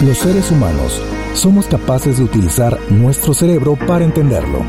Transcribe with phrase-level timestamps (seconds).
[0.00, 1.02] Los seres humanos
[1.34, 4.60] somos capaces de utilizar nuestro cerebro para entenderlo.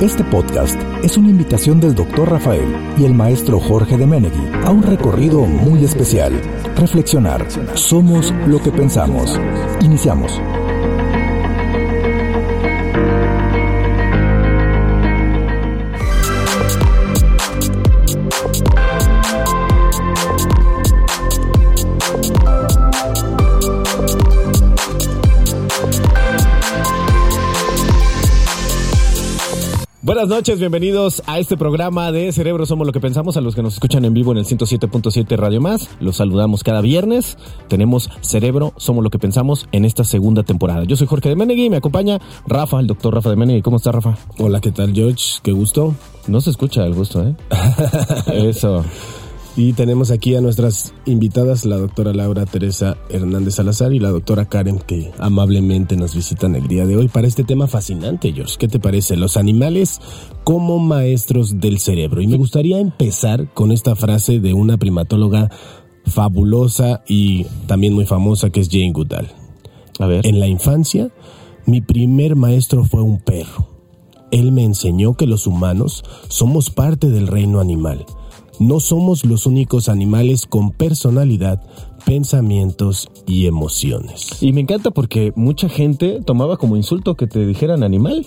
[0.00, 2.30] Este podcast es una invitación del Dr.
[2.30, 6.40] Rafael y el maestro Jorge de Menegui a un recorrido muy especial.
[6.76, 7.48] Reflexionar.
[7.74, 9.40] Somos lo que pensamos.
[9.80, 10.40] Iniciamos.
[30.20, 33.62] Buenas noches, bienvenidos a este programa de Cerebro Somos lo que pensamos, a los que
[33.62, 35.88] nos escuchan en vivo en el 107.7 Radio Más.
[35.98, 37.38] Los saludamos cada viernes.
[37.68, 40.84] Tenemos Cerebro Somos lo que pensamos en esta segunda temporada.
[40.84, 43.62] Yo soy Jorge de Menegui y me acompaña Rafa, el doctor Rafa de Menegui.
[43.62, 44.18] ¿Cómo está Rafa?
[44.36, 45.38] Hola, ¿qué tal George?
[45.42, 45.94] Qué gusto.
[46.28, 47.34] No se escucha el gusto, ¿eh?
[48.26, 48.84] Eso.
[49.60, 54.46] Y tenemos aquí a nuestras invitadas, la doctora Laura Teresa Hernández Salazar y la doctora
[54.46, 58.56] Karen, que amablemente nos visitan el día de hoy para este tema fascinante, George.
[58.58, 59.18] ¿Qué te parece?
[59.18, 60.00] Los animales
[60.44, 62.22] como maestros del cerebro.
[62.22, 65.50] Y me gustaría empezar con esta frase de una primatóloga
[66.06, 69.28] fabulosa y también muy famosa que es Jane Goodall.
[69.98, 70.26] A ver.
[70.26, 71.10] En la infancia,
[71.66, 73.68] mi primer maestro fue un perro.
[74.30, 78.06] Él me enseñó que los humanos somos parte del reino animal
[78.60, 81.60] no somos los únicos animales con personalidad,
[82.04, 84.40] pensamientos y emociones.
[84.42, 88.26] Y me encanta porque mucha gente tomaba como insulto que te dijeran animal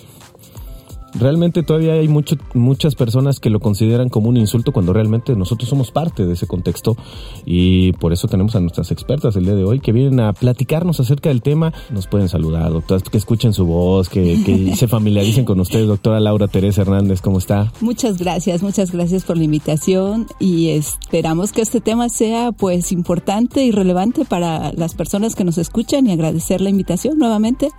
[1.14, 5.68] realmente todavía hay mucho, muchas personas que lo consideran como un insulto cuando realmente nosotros
[5.68, 6.96] somos parte de ese contexto
[7.44, 11.00] y por eso tenemos a nuestras expertas el día de hoy que vienen a platicarnos
[11.00, 11.72] acerca del tema.
[11.90, 15.86] Nos pueden saludar, doctoras, que escuchen su voz, que, que se familiaricen con ustedes.
[15.86, 17.72] Doctora Laura Teresa Hernández, ¿cómo está?
[17.80, 23.64] Muchas gracias, muchas gracias por la invitación y esperamos que este tema sea pues importante
[23.64, 27.70] y relevante para las personas que nos escuchan y agradecer la invitación nuevamente.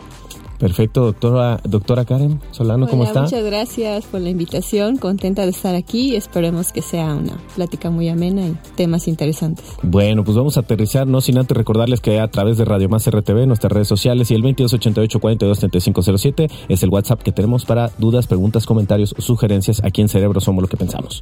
[0.57, 3.23] Perfecto, doctora, doctora Karen Solano, ¿cómo está?
[3.23, 8.07] Muchas gracias por la invitación, contenta de estar aquí, esperemos que sea una plática muy
[8.07, 9.65] amena y temas interesantes.
[9.83, 13.09] Bueno, pues vamos a aterrizar, no sin antes recordarles que a través de Radio Más
[13.09, 18.65] RTV, nuestras redes sociales y el 2288-423507 es el WhatsApp que tenemos para dudas, preguntas,
[18.65, 21.21] comentarios, sugerencias, aquí en Cerebro somos lo que pensamos.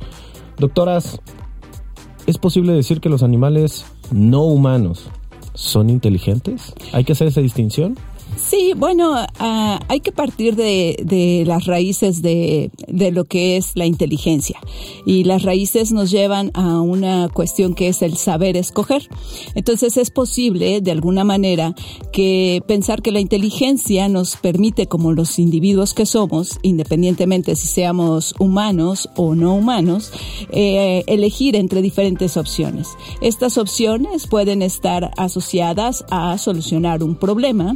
[0.60, 1.20] Doctoras,
[2.28, 5.08] ¿es posible decir que los animales no humanos
[5.56, 6.76] son inteligentes?
[6.92, 7.98] ¿Hay que hacer esa distinción?
[8.36, 13.86] Sí, bueno, uh, hay que partir de, las raíces de, de, lo que es la
[13.86, 14.60] inteligencia.
[15.06, 19.08] Y las raíces nos llevan a una cuestión que es el saber escoger.
[19.56, 21.76] Entonces es posible, de alguna manera,
[22.12, 28.36] que pensar que la inteligencia nos permite, como los individuos que somos, independientemente si seamos
[28.40, 30.12] humanos o no humanos,
[30.52, 32.90] eh, elegir entre diferentes opciones.
[33.22, 37.76] Estas opciones pueden estar asociadas a solucionar un problema,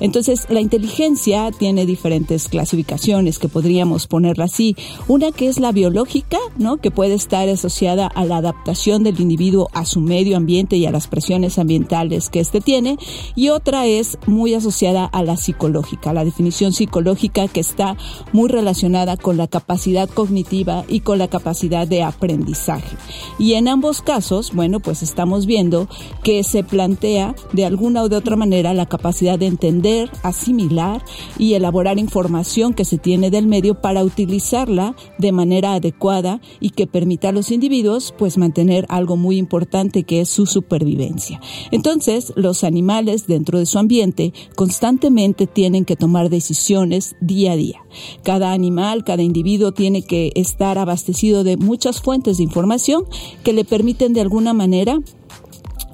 [0.00, 4.76] Entonces, la inteligencia tiene diferentes clasificaciones que podríamos ponerla así.
[5.08, 6.78] Una que es la biológica, ¿no?
[6.78, 10.90] Que puede estar asociada a la adaptación del individuo a su medio ambiente y a
[10.90, 12.98] las presiones ambientales que éste tiene.
[13.34, 17.96] Y otra es muy asociada a la psicológica, la definición psicológica que está
[18.32, 22.96] muy relacionada con la capacidad cognitiva y con la capacidad de aprendizaje.
[23.38, 25.88] Y en ambos casos, bueno, pues estamos viendo
[26.22, 28.95] que se plantea de alguna o de otra manera la capacidad
[29.38, 31.02] de entender, asimilar
[31.38, 36.86] y elaborar información que se tiene del medio para utilizarla de manera adecuada y que
[36.86, 41.40] permita a los individuos pues mantener algo muy importante que es su supervivencia.
[41.70, 47.80] Entonces, los animales dentro de su ambiente constantemente tienen que tomar decisiones día a día.
[48.22, 53.04] Cada animal, cada individuo tiene que estar abastecido de muchas fuentes de información
[53.44, 55.00] que le permiten de alguna manera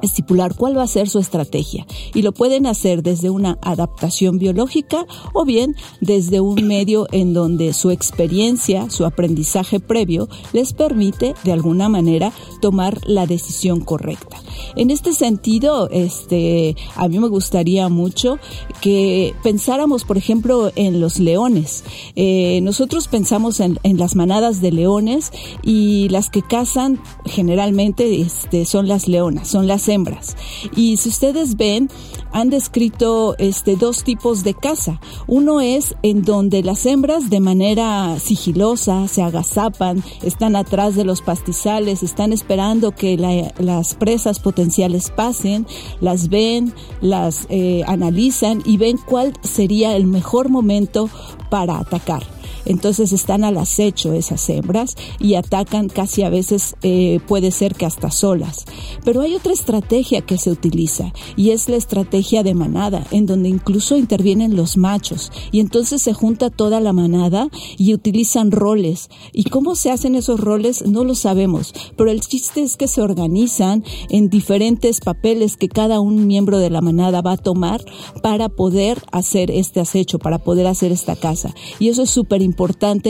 [0.03, 5.07] estipular cuál va a ser su estrategia y lo pueden hacer desde una adaptación biológica
[5.33, 11.53] o bien desde un medio en donde su experiencia, su aprendizaje previo les permite de
[11.53, 14.37] alguna manera tomar la decisión correcta.
[14.77, 18.39] En este sentido, este, a mí me gustaría mucho
[18.81, 21.85] que pensáramos, por ejemplo, en los leones.
[22.17, 25.33] Eh, nosotros pensamos en, en, las manadas de leones
[25.63, 30.37] y las que cazan generalmente este, son las leonas, son las hembras.
[30.77, 31.91] Y si ustedes ven,
[32.33, 35.01] han descrito este, dos tipos de caza.
[35.27, 41.23] Uno es en donde las hembras de manera sigilosa se agazapan, están atrás de los
[41.23, 45.67] pastizales, están esperando que la, las presas potenciales pasen,
[46.01, 51.09] las ven, las eh, analizan y ven cuál sería el mejor momento
[51.51, 52.23] para atacar.
[52.65, 57.87] Entonces están al acecho esas hembras y atacan casi a veces eh, puede ser que
[57.87, 58.65] hasta solas.
[59.05, 63.49] Pero hay otra estrategia que se utiliza y es la estrategia de manada, en donde
[63.49, 69.09] incluso intervienen los machos y entonces se junta toda la manada y utilizan roles.
[69.33, 70.87] ¿Y cómo se hacen esos roles?
[70.87, 76.01] No lo sabemos, pero el chiste es que se organizan en diferentes papeles que cada
[76.01, 77.85] un miembro de la manada va a tomar
[78.23, 81.55] para poder hacer este acecho, para poder hacer esta casa.
[81.79, 82.52] Y eso es súper importante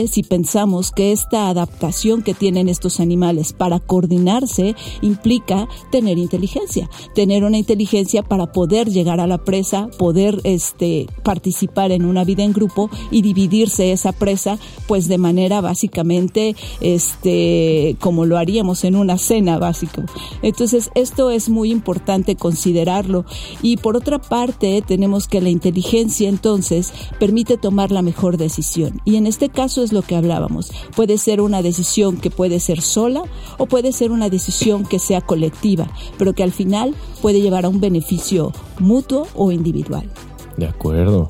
[0.07, 7.43] si pensamos que esta adaptación que tienen estos animales para coordinarse implica tener inteligencia, tener
[7.43, 12.53] una inteligencia para poder llegar a la presa, poder este, participar en una vida en
[12.53, 14.57] grupo y dividirse esa presa
[14.87, 20.05] pues de manera básicamente este, como lo haríamos en una cena básica.
[20.41, 23.25] Entonces esto es muy importante considerarlo
[23.61, 29.15] y por otra parte tenemos que la inteligencia entonces permite tomar la mejor decisión y
[29.15, 30.71] en este caso es lo que hablábamos.
[30.95, 33.23] Puede ser una decisión que puede ser sola
[33.57, 35.87] o puede ser una decisión que sea colectiva,
[36.19, 40.07] pero que al final puede llevar a un beneficio mutuo o individual.
[40.55, 41.29] De acuerdo.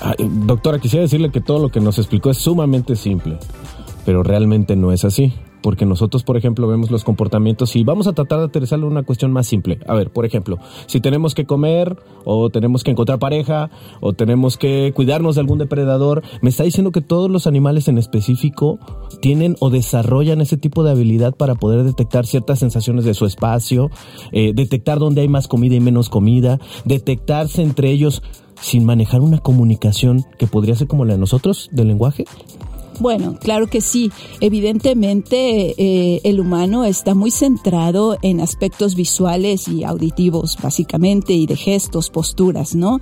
[0.00, 3.38] Ah, eh, doctora, quisiera decirle que todo lo que nos explicó es sumamente simple,
[4.06, 8.12] pero realmente no es así porque nosotros, por ejemplo, vemos los comportamientos y vamos a
[8.12, 9.78] tratar de aterrizarlo en una cuestión más simple.
[9.86, 13.70] A ver, por ejemplo, si tenemos que comer o tenemos que encontrar pareja
[14.00, 17.98] o tenemos que cuidarnos de algún depredador, me está diciendo que todos los animales en
[17.98, 18.78] específico
[19.20, 23.90] tienen o desarrollan ese tipo de habilidad para poder detectar ciertas sensaciones de su espacio,
[24.32, 28.22] eh, detectar dónde hay más comida y menos comida, detectarse entre ellos
[28.60, 32.24] sin manejar una comunicación que podría ser como la de nosotros, del lenguaje?
[33.00, 34.10] Bueno, claro que sí.
[34.40, 41.56] Evidentemente eh, el humano está muy centrado en aspectos visuales y auditivos, básicamente, y de
[41.56, 42.98] gestos, posturas, ¿no?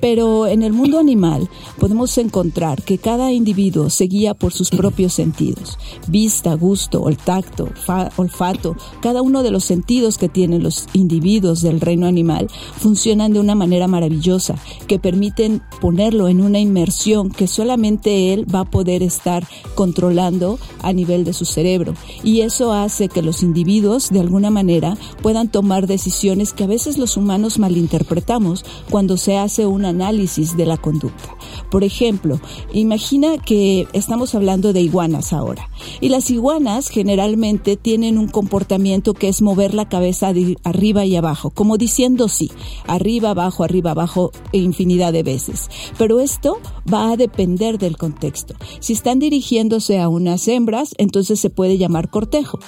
[0.00, 1.48] Pero en el mundo animal
[1.78, 5.78] podemos encontrar que cada individuo se guía por sus propios sentidos.
[6.08, 7.68] Vista, gusto, tacto,
[8.16, 12.48] olfato, cada uno de los sentidos que tienen los individuos del reino animal
[12.78, 14.56] funcionan de una manera maravillosa
[14.86, 19.33] que permiten ponerlo en una inmersión que solamente él va a poder estar
[19.74, 21.94] controlando a nivel de su cerebro.
[22.22, 26.98] Y eso hace que los individuos, de alguna manera, puedan tomar decisiones que a veces
[26.98, 31.36] los humanos malinterpretamos cuando se hace un análisis de la conducta.
[31.70, 32.40] Por ejemplo,
[32.72, 35.68] imagina que estamos hablando de iguanas ahora.
[36.00, 40.32] Y las iguanas generalmente tienen un comportamiento que es mover la cabeza
[40.62, 42.50] arriba y abajo, como diciendo sí,
[42.86, 45.68] arriba, abajo, arriba, abajo, e infinidad de veces.
[45.98, 46.58] Pero esto
[46.92, 48.54] va a depender del contexto.
[48.80, 52.58] Si están dirigiéndose a unas hembras, entonces se puede llamar cortejo.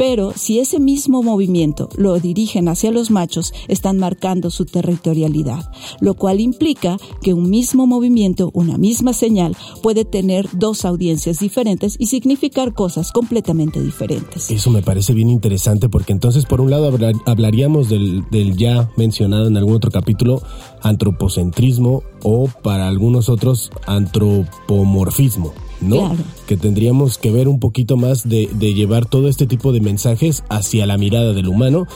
[0.00, 5.70] Pero si ese mismo movimiento lo dirigen hacia los machos, están marcando su territorialidad,
[6.00, 11.96] lo cual implica que un mismo movimiento, una misma señal, puede tener dos audiencias diferentes
[11.98, 14.50] y significar cosas completamente diferentes.
[14.50, 16.90] Eso me parece bien interesante porque entonces por un lado
[17.26, 20.40] hablaríamos del, del ya mencionado en algún otro capítulo
[20.80, 25.52] antropocentrismo o para algunos otros antropomorfismo.
[25.80, 26.16] ¿no?
[26.46, 30.86] Que tendríamos que ver un poquito más de, llevar todo este tipo de mensajes hacia
[30.86, 31.86] la mirada del humano.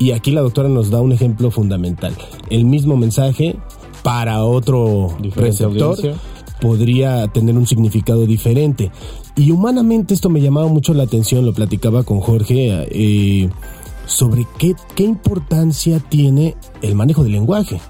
[0.00, 2.12] Y aquí la doctora nos da un ejemplo fundamental.
[2.50, 3.56] El mismo mensaje
[4.02, 5.96] para otro receptor
[6.60, 8.90] podría tener un significado diferente.
[9.36, 13.48] Y humanamente esto me llamaba mucho la atención, lo platicaba con Jorge, eh,
[14.06, 17.80] sobre qué, qué importancia tiene el manejo del lenguaje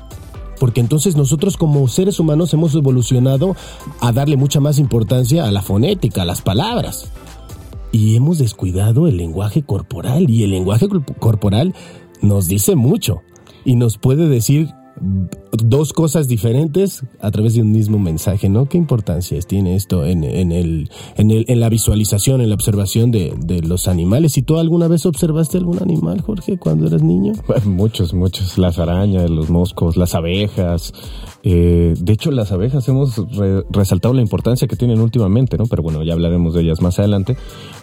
[0.60, 3.56] porque entonces nosotros como seres humanos hemos evolucionado
[4.00, 7.10] a darle mucha más importancia a la fonética, a las palabras.
[7.94, 10.88] Y hemos descuidado el lenguaje corporal y el lenguaje
[11.20, 11.76] corporal
[12.22, 13.22] nos dice mucho
[13.64, 14.70] y nos puede decir
[15.56, 18.68] dos cosas diferentes a través de un mismo mensaje, ¿no?
[18.68, 23.11] ¿Qué importancia tiene esto en, en, el, en, el, en la visualización, en la observación
[23.11, 24.37] de, de, los animales?
[24.38, 27.32] ¿Y tú alguna vez observaste algún animal, Jorge, cuando eras niño?
[27.64, 28.58] muchos, muchos.
[28.58, 30.92] Las arañas, los moscos, las abejas.
[31.42, 33.20] Eh, de hecho, las abejas hemos
[33.70, 35.66] resaltado la importancia que tienen últimamente, ¿no?
[35.66, 37.37] Pero bueno, ya hablaremos de ellas más adelante.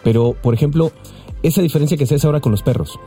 [0.04, 0.92] Pero, por ejemplo,
[1.44, 3.00] esa diferencia que se hace ahora con los perros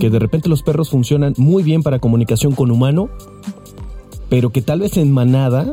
[0.00, 3.08] que de repente los perros funcionan muy bien para comunicación con humano,
[4.28, 5.72] pero que tal vez en manada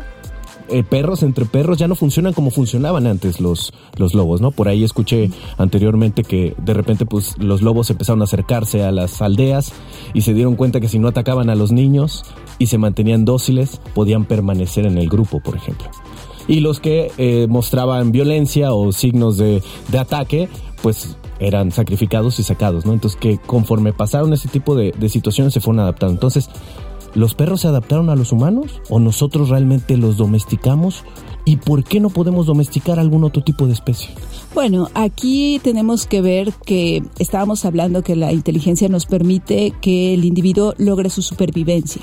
[0.69, 4.51] eh, perros entre perros ya no funcionan como funcionaban antes los, los lobos, ¿no?
[4.51, 9.21] Por ahí escuché anteriormente que de repente pues los lobos empezaron a acercarse a las
[9.21, 9.73] aldeas
[10.13, 12.23] y se dieron cuenta que si no atacaban a los niños
[12.59, 15.89] y se mantenían dóciles, podían permanecer en el grupo, por ejemplo.
[16.47, 20.49] Y los que eh, mostraban violencia o signos de, de ataque,
[20.81, 22.93] pues eran sacrificados y sacados, ¿no?
[22.93, 26.13] Entonces que conforme pasaron ese tipo de, situaciones se fueron adaptando.
[26.13, 26.49] Entonces,
[27.15, 31.03] ¿Los perros se adaptaron a los humanos o nosotros realmente los domesticamos?
[31.45, 34.09] ¿Y por qué no podemos domesticar algún otro tipo de especie?
[34.53, 40.25] Bueno, aquí tenemos que ver que estábamos hablando que la inteligencia nos permite que el
[40.25, 42.01] individuo logre su supervivencia.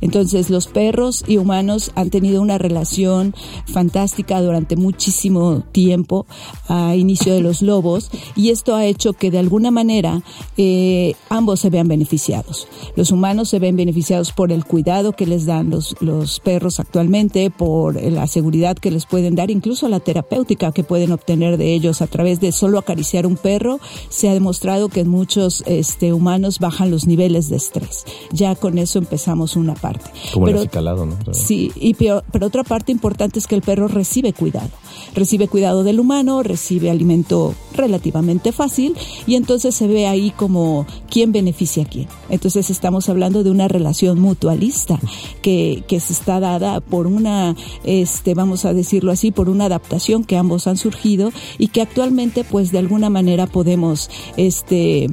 [0.00, 3.34] Entonces, los perros y humanos han tenido una relación
[3.66, 6.26] fantástica durante muchísimo tiempo
[6.68, 10.22] a inicio de los lobos y esto ha hecho que de alguna manera
[10.56, 12.66] eh, ambos se vean beneficiados.
[12.96, 17.50] Los humanos se ven beneficiados por el cuidado que les dan los, los perros actualmente,
[17.50, 22.02] por la seguridad que les pueden dar, incluso la terapéutica que pueden obtener de ellos
[22.02, 26.58] a través de solo acariciar un perro, se ha demostrado que en muchos este, humanos
[26.58, 28.04] bajan los niveles de estrés.
[28.32, 30.10] Ya con eso empezamos una parte.
[30.34, 31.16] Como pero, el acicalado, ¿no?
[31.32, 34.70] Sí, y pero, pero otra parte importante es que el perro recibe cuidado.
[35.14, 38.94] Recibe cuidado del humano, recibe alimento relativamente fácil
[39.26, 42.08] y entonces se ve ahí como quién beneficia a quién.
[42.28, 44.98] Entonces estamos hablando de una relación mutualista
[45.40, 50.24] que, que se está dada por una, este, vamos a decirlo así, por una adaptación
[50.24, 55.08] que ambos han surgido y que actualmente pues de alguna manera podemos este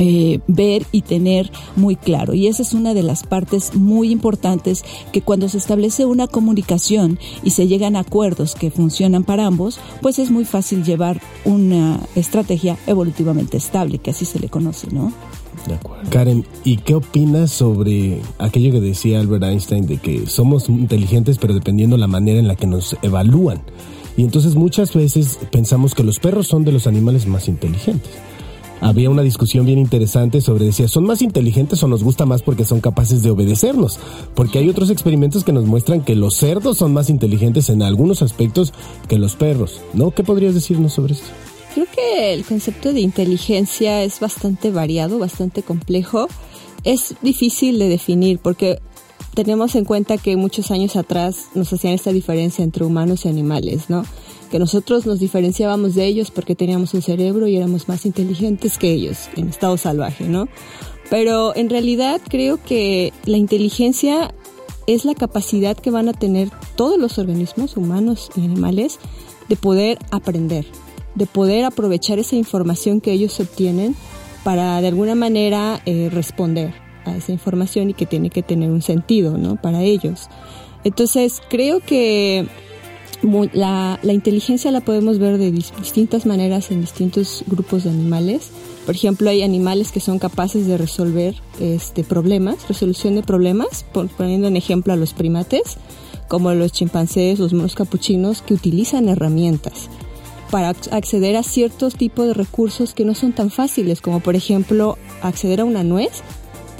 [0.00, 2.32] eh, ver y tener muy claro.
[2.32, 7.18] Y esa es una de las partes muy importantes que cuando se establece una comunicación
[7.42, 11.98] y se llegan a acuerdos que funcionan para ambos, pues es muy fácil llevar una
[12.14, 15.12] estrategia evolutivamente estable, que así se le conoce, ¿no?
[16.10, 21.54] Karen, ¿y qué opinas sobre aquello que decía Albert Einstein de que somos inteligentes pero
[21.54, 23.62] dependiendo la manera en la que nos evalúan?
[24.16, 28.10] Y entonces muchas veces pensamos que los perros son de los animales más inteligentes
[28.80, 32.64] había una discusión bien interesante sobre decía, ¿son más inteligentes o nos gusta más porque
[32.64, 33.98] son capaces de obedecernos?
[34.34, 38.22] Porque hay otros experimentos que nos muestran que los cerdos son más inteligentes en algunos
[38.22, 38.72] aspectos
[39.08, 40.10] que los perros, ¿no?
[40.10, 41.26] ¿Qué podrías decirnos sobre esto?
[41.74, 46.28] Creo que el concepto de inteligencia es bastante variado, bastante complejo.
[46.84, 48.80] Es difícil de definir porque
[49.34, 53.88] tenemos en cuenta que muchos años atrás nos hacían esta diferencia entre humanos y animales,
[53.88, 54.04] ¿no?
[54.50, 58.90] que nosotros nos diferenciábamos de ellos porque teníamos un cerebro y éramos más inteligentes que
[58.90, 60.48] ellos en estado salvaje, ¿no?
[61.10, 64.34] Pero en realidad creo que la inteligencia
[64.86, 68.98] es la capacidad que van a tener todos los organismos, humanos y animales,
[69.48, 70.66] de poder aprender,
[71.14, 73.96] de poder aprovechar esa información que ellos obtienen
[74.44, 76.72] para de alguna manera eh, responder
[77.04, 79.56] a esa información y que tiene que tener un sentido, ¿no?
[79.56, 80.28] Para ellos.
[80.84, 82.46] Entonces creo que
[83.52, 88.50] la, la, inteligencia la podemos ver de distintas maneras en distintos grupos de animales.
[88.86, 94.46] Por ejemplo, hay animales que son capaces de resolver este, problemas, resolución de problemas, poniendo
[94.46, 95.76] en ejemplo a los primates,
[96.28, 99.90] como los chimpancés, los monos capuchinos, que utilizan herramientas
[100.50, 104.98] para acceder a ciertos tipos de recursos que no son tan fáciles, como por ejemplo
[105.22, 106.22] acceder a una nuez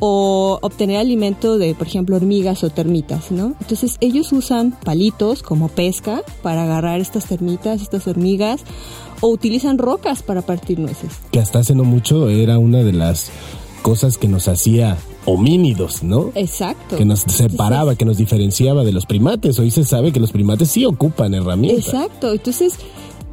[0.00, 3.54] o obtener alimento de, por ejemplo, hormigas o termitas, ¿no?
[3.60, 8.60] Entonces ellos usan palitos como pesca para agarrar estas termitas, estas hormigas,
[9.20, 11.10] o utilizan rocas para partir nueces.
[11.32, 13.30] Que hasta hace no mucho era una de las
[13.82, 16.30] cosas que nos hacía homínidos, ¿no?
[16.34, 16.96] Exacto.
[16.96, 19.58] Que nos separaba, que nos diferenciaba de los primates.
[19.58, 21.86] Hoy se sabe que los primates sí ocupan herramientas.
[21.86, 22.32] Exacto.
[22.32, 22.74] Entonces,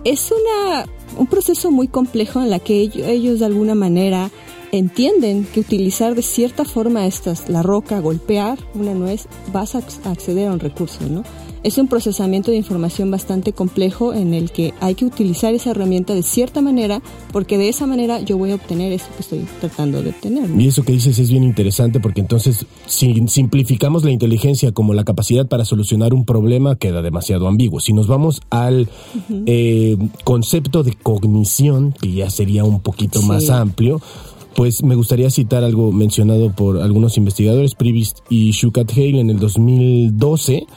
[0.06, 0.86] es una,
[1.18, 4.32] un proceso muy complejo en la que ellos, ellos de alguna manera
[4.72, 10.48] entienden que utilizar de cierta forma estas, la roca, golpear una nuez, vas a acceder
[10.48, 11.24] a un recurso, ¿no?
[11.66, 16.14] Es un procesamiento de información bastante complejo en el que hay que utilizar esa herramienta
[16.14, 17.02] de cierta manera
[17.34, 20.48] porque de esa manera yo voy a obtener eso que estoy tratando de obtener.
[20.62, 25.04] Y eso que dices es bien interesante porque entonces si simplificamos la inteligencia como la
[25.06, 27.80] capacidad para solucionar un problema queda demasiado ambiguo.
[27.80, 28.88] Si nos vamos al
[29.48, 34.00] eh, concepto de cognición, que ya sería un poquito más amplio,
[34.56, 39.40] pues me gustaría citar algo mencionado por algunos investigadores, Privist y Shukat Hale en el
[39.40, 40.68] 2012.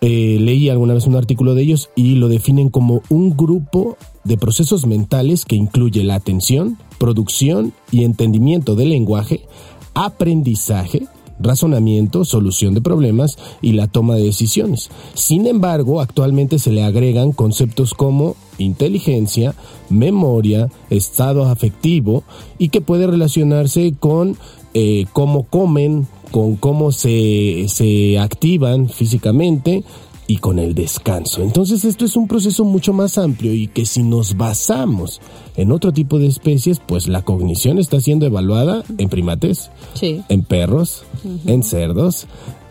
[0.00, 4.36] Eh, leí alguna vez un artículo de ellos y lo definen como un grupo de
[4.36, 9.46] procesos mentales que incluye la atención, producción y entendimiento del lenguaje,
[9.94, 11.08] aprendizaje,
[11.40, 14.90] razonamiento, solución de problemas y la toma de decisiones.
[15.14, 19.54] Sin embargo, actualmente se le agregan conceptos como inteligencia,
[19.88, 22.24] memoria, estado afectivo
[22.58, 24.36] y que puede relacionarse con
[24.74, 29.84] eh, cómo comen, con cómo se, se activan físicamente,
[30.28, 31.42] y con el descanso.
[31.42, 35.20] Entonces esto es un proceso mucho más amplio y que si nos basamos
[35.56, 39.70] en otro tipo de especies, pues la cognición está siendo evaluada en primates,
[40.00, 41.04] en perros,
[41.46, 42.26] en cerdos,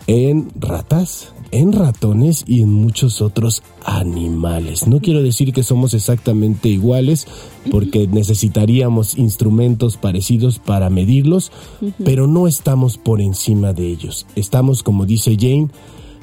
[0.06, 4.88] en ratas en ratones y en muchos otros animales.
[4.88, 7.28] No quiero decir que somos exactamente iguales
[7.72, 11.52] porque necesitaríamos instrumentos parecidos para medirlos,
[12.04, 14.26] pero no estamos por encima de ellos.
[14.36, 15.70] Estamos, como dice Jane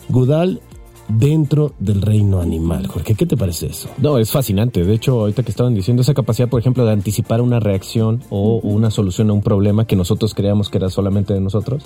[0.08, 0.60] Goodall,
[1.08, 2.86] dentro del reino animal.
[2.86, 3.88] Jorge, ¿qué te parece eso?
[3.98, 4.84] No, es fascinante.
[4.84, 8.60] De hecho, ahorita que estaban diciendo esa capacidad, por ejemplo, de anticipar una reacción o
[8.62, 11.84] una solución a un problema que nosotros creíamos que era solamente de nosotros,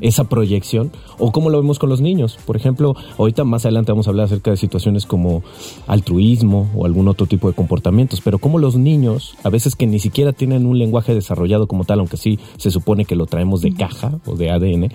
[0.00, 2.38] esa proyección, o cómo lo vemos con los niños.
[2.44, 5.42] Por ejemplo, ahorita más adelante vamos a hablar acerca de situaciones como
[5.86, 9.98] altruismo o algún otro tipo de comportamientos, pero cómo los niños, a veces que ni
[9.98, 13.72] siquiera tienen un lenguaje desarrollado como tal, aunque sí se supone que lo traemos de
[13.72, 14.92] caja o de ADN,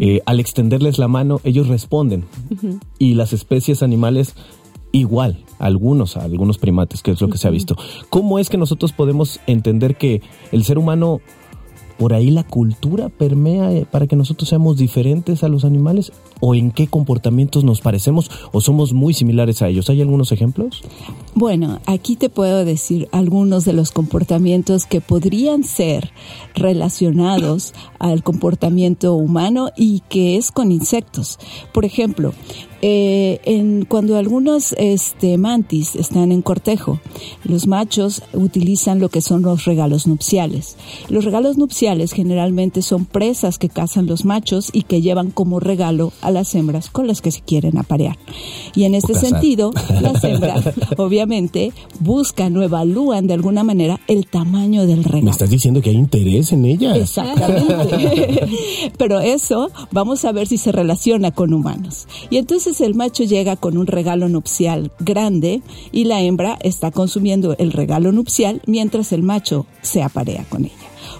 [0.00, 2.24] eh, al extenderles la mano, ellos responden
[2.98, 4.34] y las especies animales
[4.94, 7.76] igual, algunos, algunos primates, que es lo que se ha visto.
[8.10, 11.20] ¿Cómo es que nosotros podemos entender que el ser humano,
[11.98, 16.12] por ahí la cultura permea eh, para que nosotros seamos diferentes a los animales?
[16.38, 19.90] ¿O en qué comportamientos nos parecemos o somos muy similares a ellos?
[19.90, 20.82] ¿Hay algunos ejemplos?
[21.34, 26.12] Bueno, aquí te puedo decir algunos de los comportamientos que podrían ser
[26.54, 31.38] relacionados al comportamiento humano y que es con insectos.
[31.72, 32.32] Por ejemplo,
[32.86, 37.00] eh, en, cuando algunos este, mantis están en cortejo,
[37.42, 40.76] los machos utilizan lo que son los regalos nupciales.
[41.08, 46.12] Los regalos nupciales generalmente son presas que cazan los machos y que llevan como regalo
[46.20, 48.18] a las hembras con las que se quieren aparear.
[48.74, 49.72] Y en este sentido,
[50.02, 55.24] las hembras obviamente buscan o evalúan de alguna manera el tamaño del regalo.
[55.24, 56.98] Me estás diciendo que hay interés en ellas.
[56.98, 58.46] Exactamente.
[58.98, 62.06] Pero eso vamos a ver si se relaciona con humanos.
[62.28, 65.62] Y entonces el macho llega con un regalo nupcial grande
[65.92, 70.74] y la hembra está consumiendo el regalo nupcial mientras el macho se aparea con ella.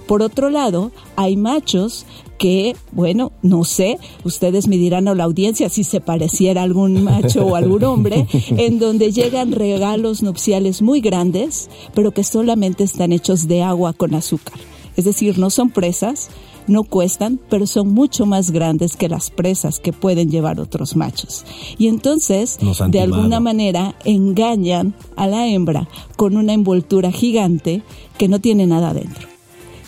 [0.07, 2.07] Por otro lado, hay machos
[2.39, 7.05] que, bueno, no sé, ustedes me dirán a la audiencia si se pareciera a algún
[7.05, 13.13] macho o algún hombre, en donde llegan regalos nupciales muy grandes, pero que solamente están
[13.13, 14.59] hechos de agua con azúcar.
[14.97, 16.31] Es decir, no son presas,
[16.67, 21.45] no cuestan, pero son mucho más grandes que las presas que pueden llevar otros machos.
[21.79, 22.59] Y entonces,
[22.89, 27.83] de alguna manera, engañan a la hembra con una envoltura gigante
[28.19, 29.29] que no tiene nada dentro.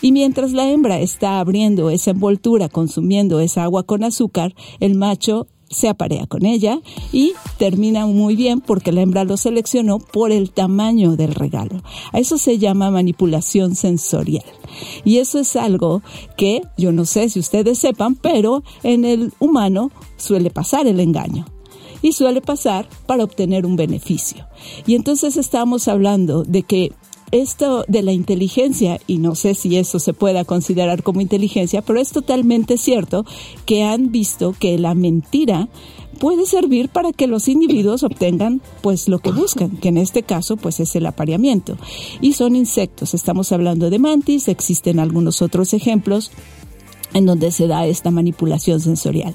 [0.02, 5.46] Y mientras la hembra está abriendo esa envoltura, consumiendo esa agua con azúcar, el macho
[5.68, 6.81] se aparea con ella
[7.12, 11.83] y termina muy bien porque la hembra lo seleccionó por el tamaño del regalo.
[12.12, 14.44] A eso se llama manipulación sensorial.
[15.05, 16.02] Y eso es algo
[16.37, 21.46] que yo no sé si ustedes sepan, pero en el humano suele pasar el engaño
[22.02, 24.46] y suele pasar para obtener un beneficio.
[24.87, 26.92] Y entonces estamos hablando de que
[27.32, 32.00] esto de la inteligencia, y no sé si eso se pueda considerar como inteligencia, pero
[32.00, 33.24] es totalmente cierto
[33.64, 35.68] que han visto que la mentira
[36.18, 40.56] puede servir para que los individuos obtengan pues lo que buscan, que en este caso
[40.56, 41.76] pues es el apareamiento.
[42.20, 46.30] Y son insectos, estamos hablando de mantis, existen algunos otros ejemplos
[47.14, 49.35] en donde se da esta manipulación sensorial.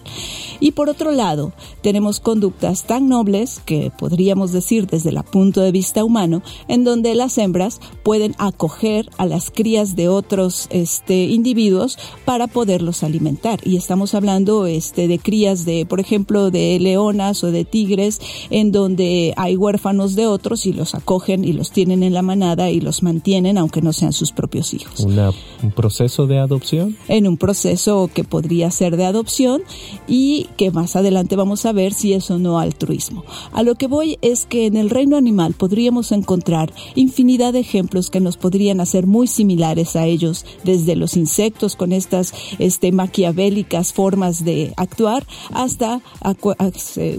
[0.60, 5.72] Y por otro lado, tenemos conductas tan nobles que podríamos decir desde el punto de
[5.72, 11.98] vista humano, en donde las hembras pueden acoger a las crías de otros este, individuos
[12.26, 13.60] para poderlos alimentar.
[13.64, 18.72] Y estamos hablando este, de crías de, por ejemplo, de leonas o de tigres, en
[18.72, 22.82] donde hay huérfanos de otros y los acogen y los tienen en la manada y
[22.82, 25.00] los mantienen aunque no sean sus propios hijos.
[25.00, 26.98] ¿Un proceso de adopción?
[27.08, 29.62] En un proceso eso que podría ser de adopción
[30.08, 33.24] y que más adelante vamos a ver si es o no altruismo.
[33.52, 38.10] A lo que voy es que en el reino animal podríamos encontrar infinidad de ejemplos
[38.10, 43.94] que nos podrían hacer muy similares a ellos, desde los insectos con estas este, maquiavélicas
[43.94, 46.02] formas de actuar hasta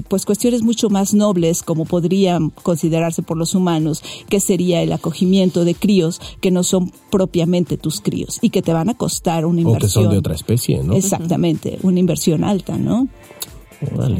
[0.09, 5.64] pues cuestiones mucho más nobles como podrían considerarse por los humanos, que sería el acogimiento
[5.64, 9.61] de críos que no son propiamente tus críos y que te van a costar una
[9.61, 10.22] inversión.
[10.35, 10.95] Especie, ¿no?
[10.95, 13.09] Exactamente, una inversión alta, ¿no?
[13.95, 14.18] Bueno,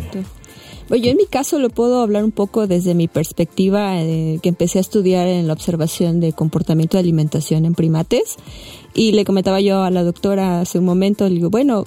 [0.91, 4.79] yo en mi caso lo puedo hablar un poco desde mi perspectiva, eh, que empecé
[4.79, 8.37] a estudiar en la observación de comportamiento de alimentación en primates.
[8.95, 11.87] Y le comentaba yo a la doctora hace un momento, le digo, bueno,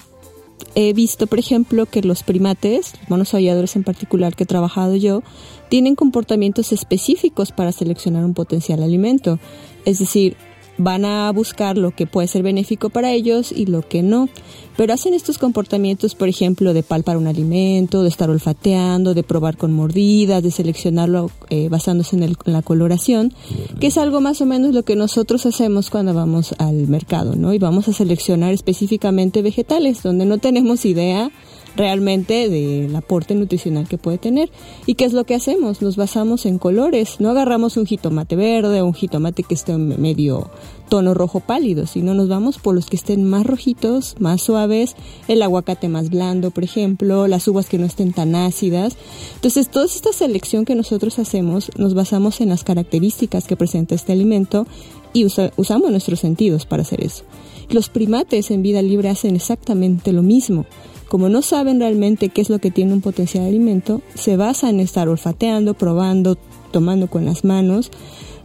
[0.73, 4.95] he visto, por ejemplo, que los primates, los monos aulladores en particular que he trabajado
[4.95, 5.21] yo,
[5.69, 9.39] tienen comportamientos específicos para seleccionar un potencial alimento.
[9.85, 10.35] Es decir,
[10.77, 14.29] van a buscar lo que puede ser benéfico para ellos y lo que no.
[14.77, 19.55] Pero hacen estos comportamientos, por ejemplo, de palpar un alimento, de estar olfateando, de probar
[19.55, 23.33] con mordidas, de seleccionarlo eh, basándose en, la coloración,
[23.79, 27.53] que es algo más o menos lo que nosotros hacemos cuando vamos al mercado, ¿no?
[27.53, 31.31] Y vamos a seleccionar específicamente vegetales, donde no tenemos idea
[31.75, 34.49] realmente del aporte nutricional que puede tener.
[34.85, 35.81] ¿Y qué es lo que hacemos?
[35.81, 40.49] Nos basamos en colores, no agarramos un jitomate verde o un jitomate que esté medio
[40.89, 44.95] tono rojo pálido, sino nos vamos por los que estén más rojitos, más suaves,
[45.27, 48.95] el aguacate más blando, por ejemplo, las uvas que no estén tan ácidas.
[49.35, 54.13] Entonces, toda esta selección que nosotros hacemos nos basamos en las características que presenta este
[54.13, 54.67] alimento
[55.13, 57.23] y usamos nuestros sentidos para hacer eso.
[57.69, 60.65] Los primates en vida libre hacen exactamente lo mismo.
[61.15, 64.79] Como no saben realmente qué es lo que tiene un potencial alimento, se basan en
[64.81, 66.37] estar olfateando, probando,
[66.71, 67.89] tomando con las manos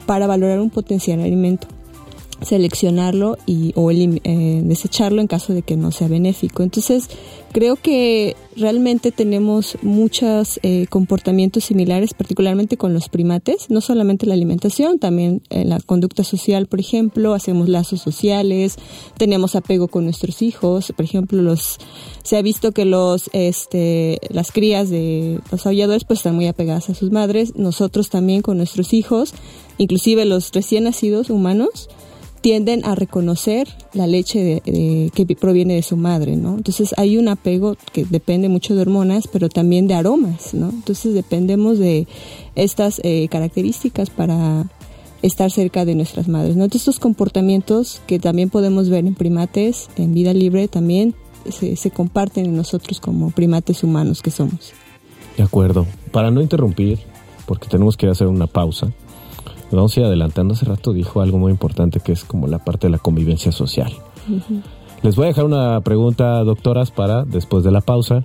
[0.07, 1.67] para valorar un potencial alimento
[2.43, 6.63] seleccionarlo y o eh, desecharlo en caso de que no sea benéfico.
[6.63, 7.09] Entonces,
[7.53, 14.35] creo que realmente tenemos muchos eh, comportamientos similares, particularmente con los primates, no solamente la
[14.35, 18.77] alimentación, también en la conducta social, por ejemplo, hacemos lazos sociales,
[19.17, 21.79] tenemos apego con nuestros hijos, por ejemplo, los
[22.23, 26.91] se ha visto que los este las crías de los aulladores pues están muy apegadas
[26.91, 29.33] a sus madres, nosotros también con nuestros hijos,
[29.79, 31.89] inclusive los recién nacidos humanos
[32.41, 36.57] tienden a reconocer la leche que proviene de su madre, ¿no?
[36.57, 40.71] Entonces hay un apego que depende mucho de hormonas, pero también de aromas, ¿no?
[40.71, 42.07] Entonces dependemos de
[42.55, 44.67] estas eh, características para
[45.23, 46.65] estar cerca de nuestras madres, ¿no?
[46.65, 51.15] Entonces estos comportamientos que también podemos ver en primates, en vida libre, también
[51.49, 54.73] se, se comparten en nosotros como primates humanos que somos.
[55.37, 55.87] De acuerdo.
[56.11, 56.99] Para no interrumpir,
[57.47, 58.93] porque tenemos que hacer una pausa,
[59.77, 60.55] vamos a ir adelantando.
[60.55, 63.93] Hace rato dijo algo muy importante que es como la parte de la convivencia social.
[65.03, 68.25] Les voy a dejar una pregunta, doctoras, para después de la pausa.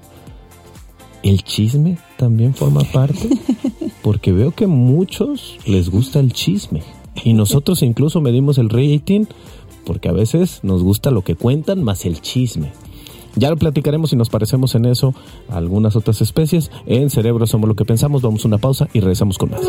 [1.23, 3.29] ¿El chisme también forma parte?
[4.03, 6.83] Porque veo que muchos les gusta el chisme.
[7.23, 9.25] Y nosotros incluso medimos el rating
[9.85, 12.71] porque a veces nos gusta lo que cuentan más el chisme.
[13.35, 15.13] Ya lo platicaremos si nos parecemos en eso
[15.49, 16.71] a algunas otras especies.
[16.85, 18.21] En Cerebro Somos lo que pensamos.
[18.21, 19.61] Vamos a una pausa y regresamos con más.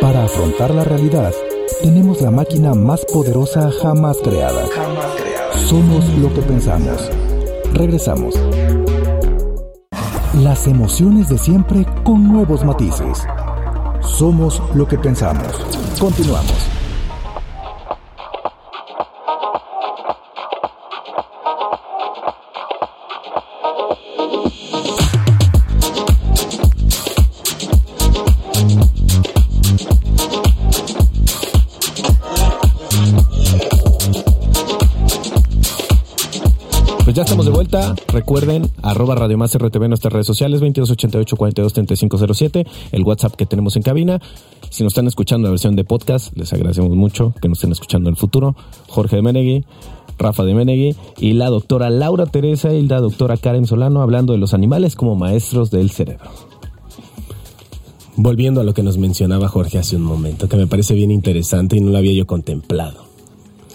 [0.00, 1.30] Para afrontar la realidad,
[1.82, 4.64] tenemos la máquina más poderosa jamás creada.
[5.66, 7.10] Somos lo que pensamos.
[7.74, 8.34] Regresamos.
[10.42, 13.26] Las emociones de siempre con nuevos matices.
[14.00, 15.52] Somos lo que pensamos.
[15.98, 16.79] Continuamos.
[37.14, 37.94] Ya estamos de vuelta.
[38.08, 42.42] Recuerden, arroba Radio Más RTV en nuestras redes sociales, 2288 42
[42.92, 44.20] el WhatsApp que tenemos en cabina.
[44.70, 48.08] Si nos están escuchando la versión de podcast, les agradecemos mucho que nos estén escuchando
[48.08, 48.54] en el futuro.
[48.88, 49.64] Jorge de Menegui,
[50.18, 54.38] Rafa de Menegui y la doctora Laura Teresa y la doctora Karen Solano hablando de
[54.38, 56.30] los animales como maestros del cerebro.
[58.16, 61.76] Volviendo a lo que nos mencionaba Jorge hace un momento, que me parece bien interesante
[61.76, 63.09] y no lo había yo contemplado.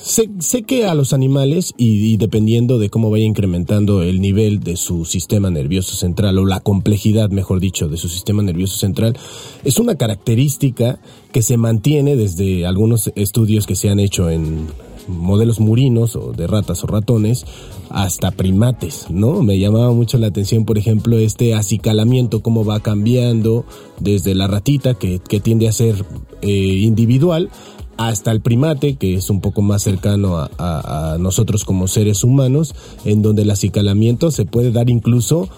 [0.06, 4.78] Sé, sé, que a los animales, y, dependiendo de cómo vaya incrementando el nivel de
[4.78, 9.18] su sistema nervioso central, o la complejidad, mejor dicho, de su sistema nervioso central,
[9.64, 11.00] es una característica
[11.32, 14.68] que se mantiene desde algunos estudios que se han hecho en
[15.08, 17.46] modelos murinos o de ratas o ratones
[17.90, 19.42] hasta primates, ¿no?
[19.42, 23.66] Me llamaba mucho la atención, por ejemplo, este acicalamiento, cómo va cambiando
[24.00, 26.06] desde la ratita, que, que tiende a ser
[26.42, 27.50] eh, individual,
[27.98, 33.22] hasta el primate, que es un poco más cercano a, nosotros como seres humanos, en
[33.22, 35.50] donde el acicalamiento se puede dar incluso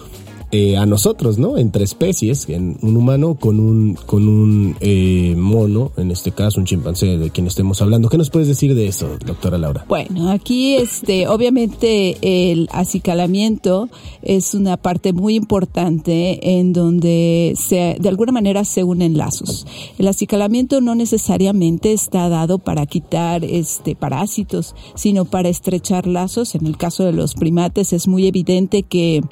[0.50, 1.58] eh, a nosotros, ¿no?
[1.58, 6.66] Entre especies, en un humano con un, con un eh, mono, en este caso un
[6.66, 8.08] chimpancé de quien estemos hablando.
[8.08, 9.84] ¿Qué nos puedes decir de eso, doctora Laura?
[9.88, 12.16] Bueno, aquí este, obviamente
[12.50, 13.90] el acicalamiento
[14.22, 19.66] es una parte muy importante en donde se, de alguna manera se unen lazos.
[19.98, 26.54] El acicalamiento no necesariamente está dado para quitar este, parásitos, sino para estrechar lazos.
[26.54, 29.22] En el caso de los primates es muy evidente que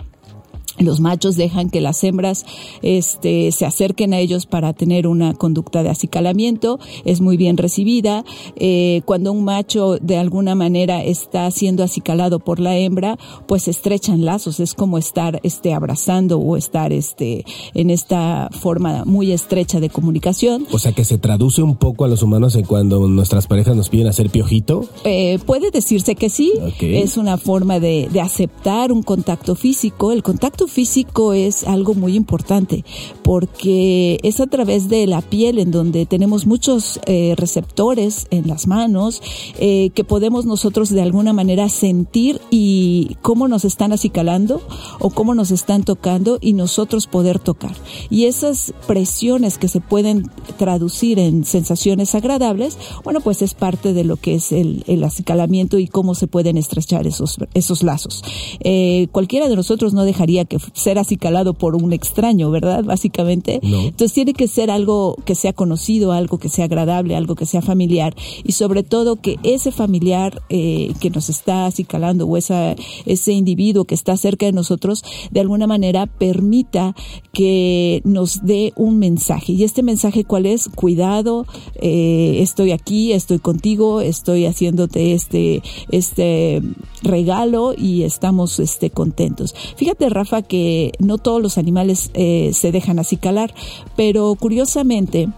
[0.78, 2.44] los machos dejan que las hembras
[2.82, 6.78] este, se acerquen a ellos para tener una conducta de acicalamiento.
[7.04, 8.24] Es muy bien recibida.
[8.56, 14.24] Eh, cuando un macho de alguna manera está siendo acicalado por la hembra, pues estrechan
[14.24, 14.60] lazos.
[14.60, 20.66] Es como estar este, abrazando o estar este, en esta forma muy estrecha de comunicación.
[20.72, 23.88] O sea que se traduce un poco a los humanos en cuando nuestras parejas nos
[23.88, 24.88] piden hacer piojito.
[25.04, 26.52] Eh, puede decirse que sí.
[26.80, 30.12] Es una forma de, de aceptar un contacto físico.
[30.12, 32.84] El contacto físico es algo muy importante
[33.22, 38.66] porque es a través de la piel en donde tenemos muchos eh, receptores en las
[38.66, 39.22] manos
[39.58, 44.62] eh, que podemos nosotros de alguna manera sentir y cómo nos están acicalando
[45.00, 47.74] o cómo nos están tocando y nosotros poder tocar.
[48.10, 54.04] Y esas presiones que se pueden traducir en sensaciones agradables, bueno, pues es parte de
[54.04, 58.22] lo que es el, el acicalamiento y cómo se pueden estrechar esos, esos lazos.
[58.60, 62.84] Eh, cualquiera de nosotros no dejaría que ser acicalado por un extraño, ¿verdad?
[62.84, 63.60] Básicamente.
[63.62, 67.62] Entonces tiene que ser algo que sea conocido, algo que sea agradable, algo que sea
[67.62, 68.14] familiar
[68.44, 73.84] y sobre todo que ese familiar eh, que nos está acicalando o esa, ese individuo
[73.84, 76.94] que está cerca de nosotros de alguna manera permita
[77.32, 79.52] que nos dé un mensaje.
[79.52, 80.68] ¿Y este mensaje cuál es?
[80.74, 86.62] Cuidado, eh, estoy aquí, estoy contigo, estoy haciéndote este, este
[87.02, 89.54] regalo y estamos este, contentos.
[89.76, 93.54] Fíjate, Rafa, que no todos los animales eh, se dejan así calar,
[93.96, 95.28] pero curiosamente,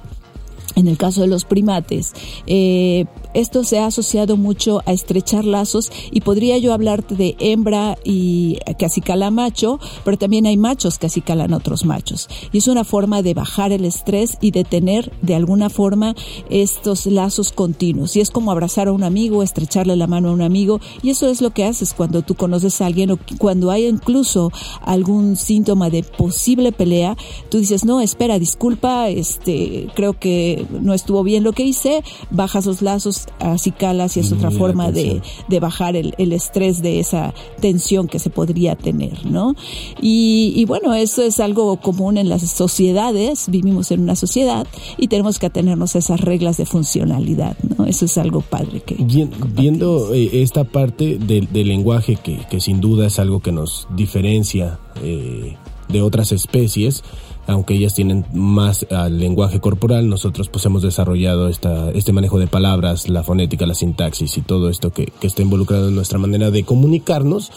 [0.78, 2.12] en el caso de los primates,
[2.46, 7.96] eh, esto se ha asociado mucho a estrechar lazos y podría yo hablarte de hembra
[8.04, 12.28] y que acicala macho, pero también hay machos que acicalan otros machos.
[12.52, 16.14] Y es una forma de bajar el estrés y de tener de alguna forma
[16.48, 18.16] estos lazos continuos.
[18.16, 20.80] Y es como abrazar a un amigo, estrecharle la mano a un amigo.
[21.02, 24.52] Y eso es lo que haces cuando tú conoces a alguien o cuando hay incluso
[24.82, 27.16] algún síntoma de posible pelea.
[27.50, 32.66] Tú dices, no, espera, disculpa, este, creo que no estuvo bien lo que hice, bajas
[32.66, 37.00] los lazos, así calas y es otra forma de, de, bajar el, el, estrés de
[37.00, 39.54] esa tensión que se podría tener, ¿no?
[40.00, 45.08] Y, y, bueno, eso es algo común en las sociedades, vivimos en una sociedad y
[45.08, 47.86] tenemos que atenernos a esas reglas de funcionalidad, ¿no?
[47.86, 48.94] Eso es algo padre que...
[48.94, 53.52] Bien, viendo eh, esta parte del, del lenguaje que, que, sin duda es algo que
[53.52, 55.56] nos diferencia eh,
[55.88, 57.02] de otras especies,
[57.48, 62.46] aunque ellas tienen más al lenguaje corporal, nosotros pues hemos desarrollado esta, este manejo de
[62.46, 66.50] palabras, la fonética, la sintaxis y todo esto que, que está involucrado en nuestra manera
[66.50, 67.50] de comunicarnos.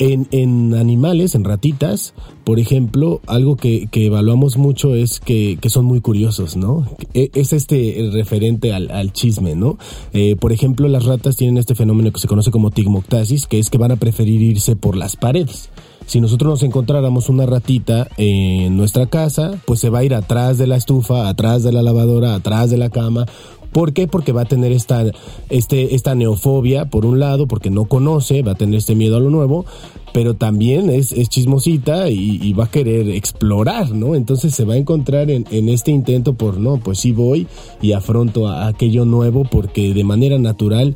[0.00, 5.70] En, en, animales, en ratitas, por ejemplo, algo que, que evaluamos mucho es que, que,
[5.70, 6.84] son muy curiosos, ¿no?
[7.12, 9.78] E, es este referente al, al chisme, ¿no?
[10.12, 13.70] Eh, por ejemplo, las ratas tienen este fenómeno que se conoce como tigmoctasis, que es
[13.70, 15.70] que van a preferir irse por las paredes
[16.06, 20.58] si nosotros nos encontráramos una ratita en nuestra casa, pues se va a ir atrás
[20.58, 23.26] de la estufa, atrás de la lavadora, atrás de la cama.
[23.74, 24.06] ¿Por qué?
[24.06, 25.04] Porque va a tener esta,
[25.50, 29.20] este, esta neofobia, por un lado, porque no conoce, va a tener este miedo a
[29.20, 29.66] lo nuevo,
[30.12, 34.14] pero también es, es chismosita y, y, va a querer explorar, ¿no?
[34.14, 37.48] Entonces se va a encontrar en, en, este intento por, no, pues sí voy
[37.82, 40.94] y afronto a, aquello nuevo porque de manera natural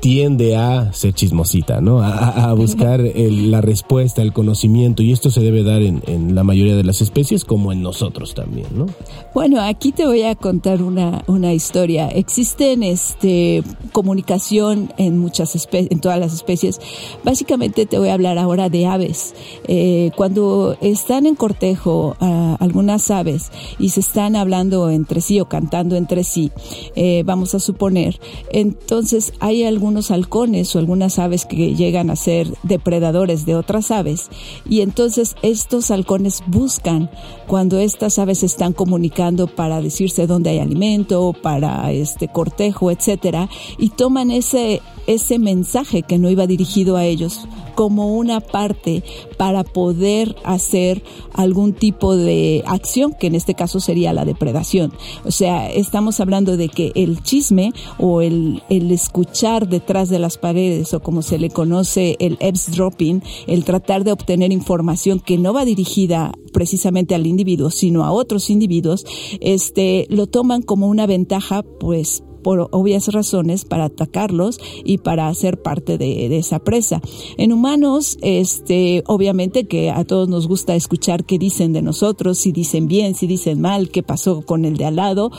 [0.00, 2.00] tiende a ser chismosita, ¿no?
[2.00, 6.34] A, a buscar el, la respuesta, el conocimiento, y esto se debe dar en, en,
[6.34, 8.86] la mayoría de las especies como en nosotros también, ¿no?
[9.34, 12.08] Bueno, aquí te voy a contar una, una historia.
[12.08, 16.80] Existen este comunicación en muchas especies, en todas las especies.
[17.24, 19.34] Básicamente te voy a hablar ahora de aves.
[19.68, 25.96] Eh, cuando están en cortejo algunas aves y se están hablando entre sí o cantando
[25.96, 26.50] entre sí,
[26.94, 32.16] eh, vamos a suponer, entonces hay algún algunos halcones o algunas aves que llegan a
[32.16, 34.30] ser depredadores de otras aves
[34.68, 37.08] y entonces estos halcones buscan
[37.46, 43.90] cuando estas aves están comunicando para decirse dónde hay alimento, para este cortejo, etcétera, y
[43.90, 49.04] toman ese ese mensaje que no iba dirigido a ellos como una parte
[49.36, 54.92] para poder hacer algún tipo de acción, que en este caso sería la depredación.
[55.26, 60.38] O sea, estamos hablando de que el chisme o el, el escuchar detrás de las
[60.38, 65.52] paredes o como se le conoce el eavesdropping, el tratar de obtener información que no
[65.52, 69.04] va dirigida precisamente al individuo, sino a otros individuos,
[69.40, 75.60] este, lo toman como una ventaja, pues, por obvias razones para atacarlos y para ser
[75.60, 77.02] parte de, esa presa.
[77.38, 82.52] En humanos, este, obviamente que a todos nos gusta escuchar qué dicen de nosotros, si
[82.52, 85.32] dicen bien, si dicen mal, qué pasó con el de al lado,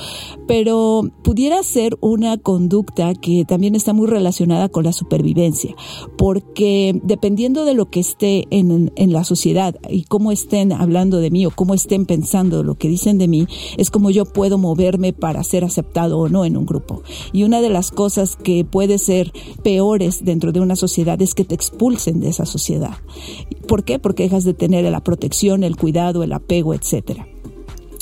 [0.50, 5.78] pero pudiera ser una conducta que también está muy relacionada con la supervivencia,
[6.18, 11.46] porque dependiendo de lo que esté en la sociedad y cómo estén hablando de mí
[11.46, 15.42] o cómo estén pensando lo que dicen de mí, es como yo puedo moverme para
[15.46, 16.97] ser aceptado o no en un grupo.
[17.32, 19.32] Y una de las cosas que puede ser
[19.64, 22.98] peores dentro de una sociedad es que te expulsen de esa sociedad.
[23.68, 24.00] ¿Por qué?
[24.00, 27.28] Porque dejas de tener la protección, el cuidado, el apego, etcétera.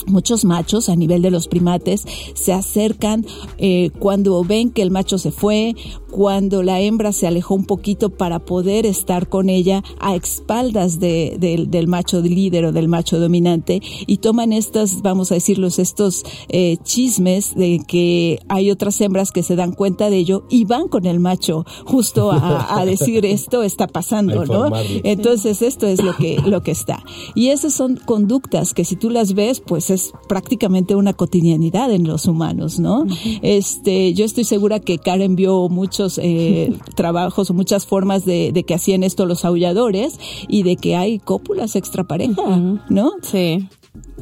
[0.08, 3.26] Muchos machos a nivel de los primates se acercan
[3.58, 5.76] eh, cuando ven que el macho se fue,
[6.12, 11.88] cuando la hembra se alejó un poquito para poder estar con ella a espaldas del
[11.88, 17.54] macho líder o del macho dominante y toman estas, vamos a decirlos, estos eh, chismes
[17.56, 21.20] de que hay otras hembras que se dan cuenta de ello y van con el
[21.20, 24.72] macho justo a, decir esto está pasando, ¿no?
[25.04, 27.04] Entonces esto es lo que, lo que está.
[27.34, 32.08] Y esas son conductas que si tú las ves, pues es prácticamente una cotidianidad en
[32.08, 33.05] los humanos, ¿no?
[33.41, 38.73] Este, yo estoy segura que Karen vio muchos eh, trabajos o muchas formas de, que
[38.73, 43.13] hacían esto los aulladores y de que hay cópulas extra pareja, ¿no?
[43.21, 43.67] Sí.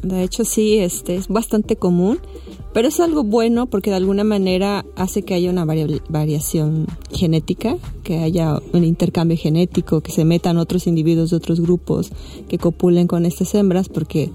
[0.02, 2.18] De hecho, sí, este es bastante común.
[2.74, 8.18] Pero es algo bueno porque de alguna manera hace que haya una variación genética, que
[8.18, 12.10] haya un intercambio genético, que se metan otros individuos de otros grupos
[12.48, 14.32] que copulen con estas hembras, porque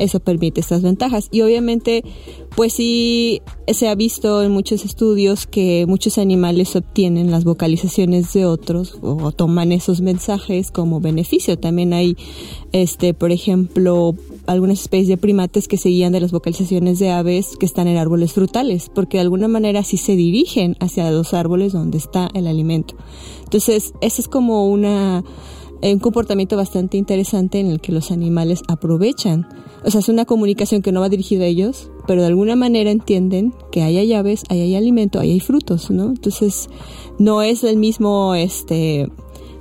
[0.00, 1.28] eso permite estas ventajas.
[1.30, 2.02] Y obviamente,
[2.56, 8.46] pues sí, se ha visto en muchos estudios que muchos animales obtienen las vocalizaciones de
[8.46, 11.58] otros o toman esos mensajes como beneficio.
[11.58, 12.16] También hay,
[12.72, 14.14] este, por ejemplo,
[14.46, 17.98] algunas especies de primates que se guían de las vocalizaciones de aves que están en
[17.98, 22.46] árboles frutales, porque de alguna manera sí se dirigen hacia los árboles donde está el
[22.46, 22.94] alimento.
[23.44, 25.22] Entonces, ese es como una
[25.82, 29.48] un comportamiento bastante interesante en el que los animales aprovechan.
[29.84, 32.90] O sea, es una comunicación que no va dirigida a ellos, pero de alguna manera
[32.90, 36.08] entienden que hay aves, hay alimento, hay frutos, ¿no?
[36.08, 36.68] Entonces,
[37.18, 39.08] no es el mismo, este,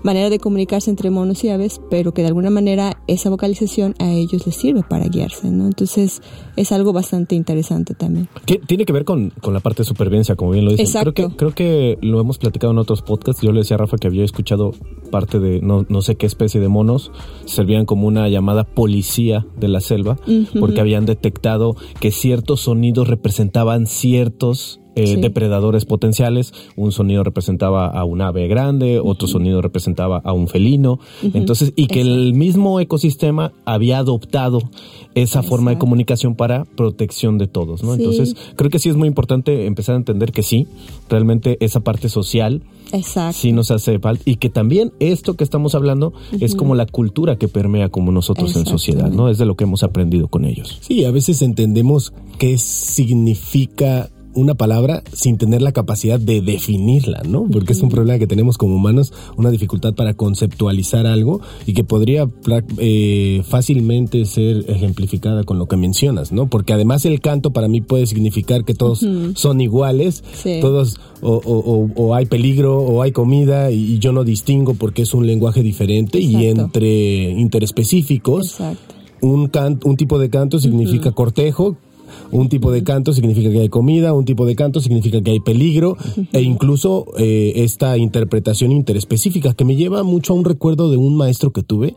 [0.03, 4.11] manera de comunicarse entre monos y aves, pero que de alguna manera esa vocalización a
[4.11, 5.65] ellos les sirve para guiarse, ¿no?
[5.65, 6.21] Entonces
[6.55, 8.29] es algo bastante interesante también.
[8.67, 10.95] tiene que ver con, la parte de supervivencia, como bien lo dices.
[10.99, 13.41] Creo que, creo que lo hemos platicado en otros podcasts.
[13.41, 14.71] Yo le decía a Rafa que había escuchado
[15.11, 17.11] parte de no, no sé qué especie de monos
[17.45, 20.17] servían como una llamada policía de la selva,
[20.59, 26.53] porque habían detectado que ciertos sonidos representaban ciertos eh, depredadores potenciales.
[26.75, 30.99] Un sonido representaba a un ave grande, otro sonido representaba a un felino.
[31.33, 34.61] Entonces, y que el mismo ecosistema había adoptado
[35.15, 37.93] esa forma de comunicación para protección de todos, ¿no?
[37.93, 40.67] Entonces, creo que sí es muy importante empezar a entender que sí,
[41.09, 42.63] realmente esa parte social
[43.33, 47.37] sí nos hace falta y que también esto que estamos hablando es como la cultura
[47.37, 49.29] que permea como nosotros en sociedad, ¿no?
[49.29, 50.79] Es de lo que hemos aprendido con ellos.
[50.81, 57.47] Sí, a veces entendemos qué significa una palabra sin tener la capacidad de definirla, ¿no?
[57.51, 61.83] Porque es un problema que tenemos como humanos, una dificultad para conceptualizar algo y que
[61.83, 62.27] podría
[62.77, 66.49] eh, fácilmente ser ejemplificada con lo que mencionas, ¿no?
[66.49, 70.23] Porque además el canto para mí puede significar que todos son iguales,
[70.61, 75.63] todos o, hay peligro o hay comida y, yo no distingo porque es un lenguaje
[75.63, 78.57] diferente y entre interespecíficos.
[79.21, 79.51] Un,
[79.83, 81.75] un tipo de canto significa cortejo,
[82.31, 85.39] un tipo de canto significa que hay comida, un tipo de canto significa que hay
[85.39, 85.97] peligro
[86.33, 91.15] e incluso eh, esta interpretación interespecífica que me lleva mucho a un recuerdo de un
[91.15, 91.95] maestro que tuve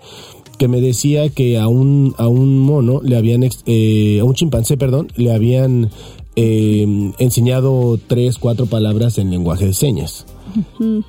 [0.58, 4.76] que me decía que a un, a un mono le habían, eh, a un chimpancé,
[4.76, 5.90] perdón, le habían
[6.36, 10.24] eh, enseñado tres, cuatro palabras en lenguaje de señas.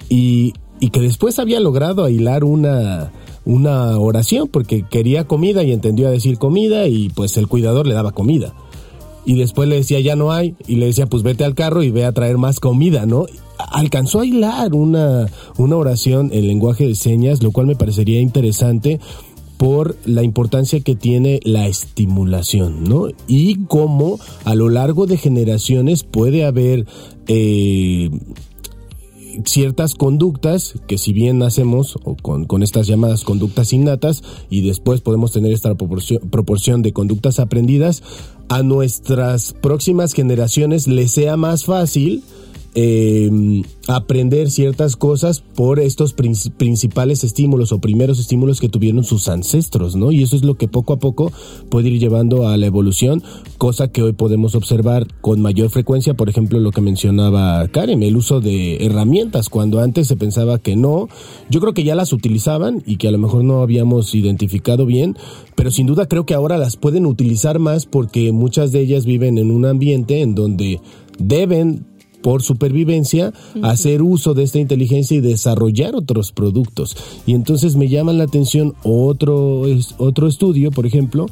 [0.09, 3.11] y, y que después había logrado hilar una,
[3.45, 7.93] una oración porque quería comida y entendió a decir comida y pues el cuidador le
[7.93, 8.53] daba comida
[9.25, 11.91] y después le decía ya no hay y le decía pues vete al carro y
[11.91, 13.25] ve a traer más comida, ¿no?
[13.57, 18.99] Alcanzó a hilar una, una oración en lenguaje de señas, lo cual me parecería interesante
[19.57, 23.07] por la importancia que tiene la estimulación, ¿no?
[23.27, 26.85] Y cómo a lo largo de generaciones puede haber
[27.27, 28.09] eh,
[29.45, 35.01] ciertas conductas que si bien nacemos o con, con, estas llamadas conductas innatas y después
[35.01, 38.03] podemos tener esta proporción, proporción de conductas aprendidas,
[38.49, 42.23] a nuestras próximas generaciones les sea más fácil
[42.75, 43.29] eh,
[43.87, 50.11] aprender ciertas cosas por estos principales estímulos o primeros estímulos que tuvieron sus ancestros, ¿no?
[50.11, 51.31] Y eso es lo que poco a poco
[51.69, 53.21] puede ir llevando a la evolución,
[53.57, 58.15] cosa que hoy podemos observar con mayor frecuencia, por ejemplo, lo que mencionaba Karen, el
[58.15, 61.09] uso de herramientas, cuando antes se pensaba que no,
[61.49, 65.17] yo creo que ya las utilizaban y que a lo mejor no habíamos identificado bien,
[65.55, 69.37] pero sin duda creo que ahora las pueden utilizar más porque muchas de ellas viven
[69.37, 70.79] en un ambiente en donde
[71.19, 71.85] deben
[72.23, 76.97] por supervivencia, hacer uso de esta inteligencia y desarrollar otros productos.
[77.27, 79.63] Y entonces me llama la atención otro,
[79.97, 81.27] otro estudio, por ejemplo,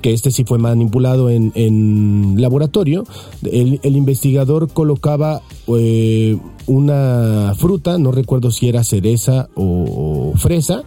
[0.00, 3.04] que este sí fue manipulado en, laboratorio.
[3.42, 10.84] El, investigador colocaba eh, una fruta, no recuerdo si era cereza o, o fresa,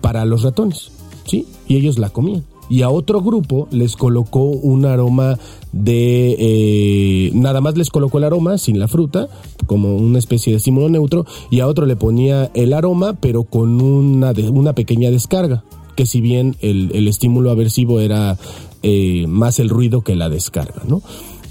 [0.00, 0.90] para los ratones,
[1.26, 1.46] ¿sí?
[1.68, 5.38] Y ellos la comían y a otro grupo les colocó un aroma
[5.72, 9.28] de eh, nada más les colocó el aroma sin la fruta
[9.66, 13.82] como una especie de estímulo neutro y a otro le ponía el aroma pero con
[13.82, 15.64] una, una pequeña descarga
[15.96, 18.38] que si bien el, el estímulo aversivo era
[18.82, 21.02] eh, más el ruido que la descarga, ¿no?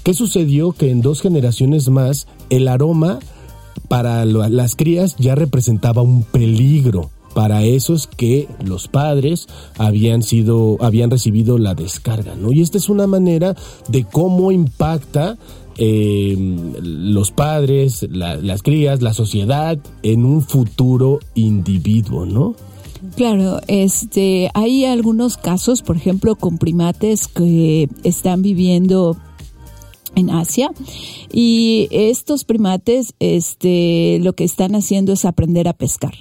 [0.02, 0.72] ¿Qué sucedió?
[0.72, 3.20] Que en dos generaciones más el aroma
[3.86, 11.10] para las crías ya representaba un peligro para esos que los padres habían sido habían
[11.10, 12.52] recibido la descarga, ¿no?
[12.52, 13.54] Y esta es una manera
[13.88, 15.36] de cómo impacta
[15.78, 16.36] eh,
[16.82, 22.54] los padres, las crías, la sociedad en un futuro individuo, ¿no?
[23.16, 29.16] Claro, este, hay algunos casos, por ejemplo, con primates que están viviendo
[30.14, 30.70] en Asia
[31.32, 36.14] y estos primates este lo que están haciendo es aprender a pescar.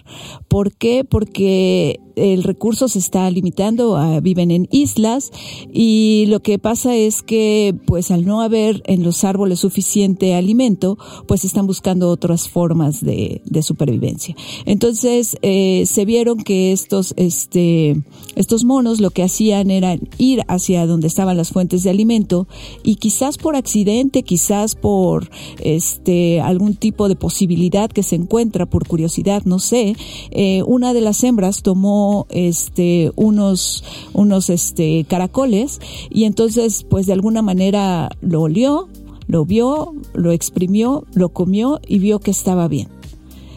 [0.48, 1.04] ¿Por qué?
[1.04, 5.32] Porque el recurso se está limitando, a, viven en islas
[5.74, 10.98] y lo que pasa es que pues al no haber en los árboles suficiente alimento,
[11.28, 14.36] pues están buscando otras formas de, supervivencia.
[14.66, 18.02] Entonces eh, se vieron que estos, este,
[18.36, 22.48] estos monos lo que hacían era ir hacia donde estaban las fuentes de alimento
[22.84, 28.88] y quizás por accidente, quizás por este, algún tipo de posibilidad que se encuentra por
[28.88, 29.96] curiosidad, no sé,
[30.32, 33.84] eh, una de las hembras tomó este unos
[34.14, 35.80] unos este caracoles
[36.10, 38.90] y entonces pues de alguna manera lo olió,
[39.28, 42.90] lo vio, lo exprimió, lo comió y vio que estaba bien.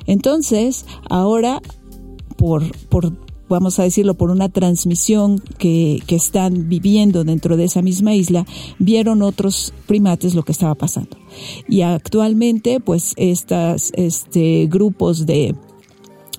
[0.07, 1.63] Entonces, ahora
[2.37, 2.63] por
[3.49, 8.47] vamos a decirlo, por una transmisión que, están viviendo dentro de esa misma isla,
[8.79, 11.17] vieron otros primates lo que estaba pasando.
[11.69, 15.55] Y actualmente, pues, estas, este, grupos de,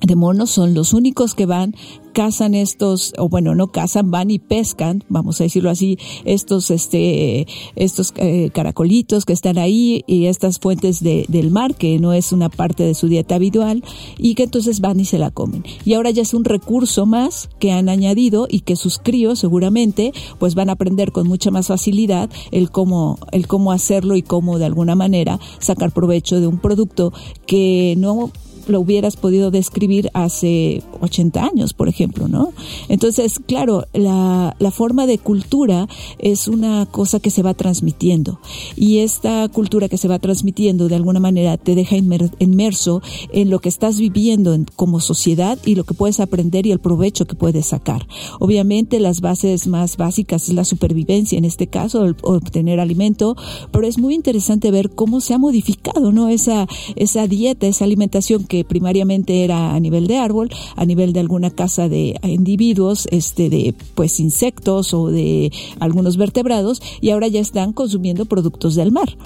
[0.05, 1.75] de monos son los únicos que van
[2.13, 7.45] cazan estos o bueno no cazan van y pescan vamos a decirlo así estos este
[7.75, 12.31] estos eh, caracolitos que están ahí y estas fuentes de, del mar que no es
[12.31, 13.83] una parte de su dieta habitual
[14.17, 15.63] y que entonces van y se la comen.
[15.83, 20.13] Y ahora ya es un recurso más que han añadido y que sus críos seguramente
[20.39, 24.57] pues van a aprender con mucha más facilidad el cómo el cómo hacerlo y cómo
[24.59, 27.13] de alguna manera sacar provecho de un producto
[27.45, 28.31] que no
[28.68, 32.53] lo hubieras podido describir hace 80 años, por ejemplo, ¿no?
[32.89, 35.88] Entonces, claro, la, la forma de cultura
[36.20, 38.39] es una cosa que se va transmitiendo
[38.76, 43.01] y esta cultura que se va transmitiendo de alguna manera te deja inmerso
[43.32, 47.26] en lo que estás viviendo como sociedad y lo que puedes aprender y el provecho
[47.26, 48.07] que puedes sacar.
[48.39, 53.36] Obviamente las bases más básicas es la supervivencia, en este caso, el obtener alimento,
[53.72, 56.30] pero es muy interesante ver cómo se ha modificado, ¿no?
[56.30, 61.19] Esa, esa dieta, esa alimentación que primariamente era a nivel de árbol, a nivel de
[61.19, 67.39] alguna casa de individuos, este, de pues insectos o de algunos vertebrados, y ahora ya
[67.39, 69.17] están consumiendo productos del mar.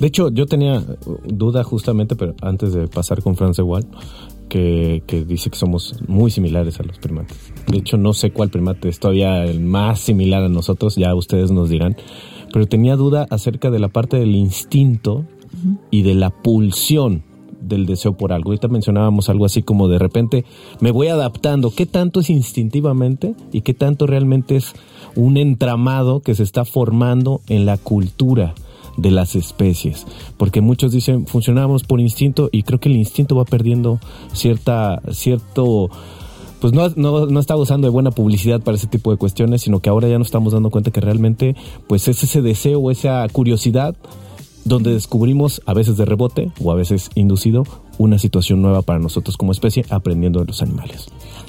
[0.00, 0.84] De hecho, yo tenía
[1.24, 3.86] duda justamente, pero antes de pasar con France Wall,
[4.48, 7.36] que, que, dice que somos muy similares a los primates.
[7.66, 11.50] De hecho, no sé cuál primate es todavía el más similar a nosotros, ya ustedes
[11.50, 11.96] nos dirán.
[12.52, 15.24] Pero tenía duda acerca de la parte del instinto
[15.90, 17.24] y de la pulsión
[17.66, 18.50] del deseo por algo.
[18.50, 20.44] Ahorita mencionábamos algo así como de repente
[20.80, 21.70] me voy adaptando.
[21.70, 24.74] ¿Qué tanto es instintivamente y qué tanto realmente es
[25.14, 28.54] un entramado que se está formando en la cultura?
[28.96, 30.06] de las especies,
[30.38, 34.00] porque muchos dicen funcionamos por instinto y creo que el instinto va perdiendo
[34.32, 35.90] cierta, cierto,
[36.60, 39.80] pues no, no, no está usando de buena publicidad para ese tipo de cuestiones, sino
[39.80, 41.54] que ahora ya nos estamos dando cuenta que realmente
[41.86, 43.94] pues es ese deseo, esa curiosidad
[44.66, 47.64] donde descubrimos, a veces de rebote o a veces inducido,
[47.98, 51.06] una situación nueva para nosotros como especie aprendiendo de los animales.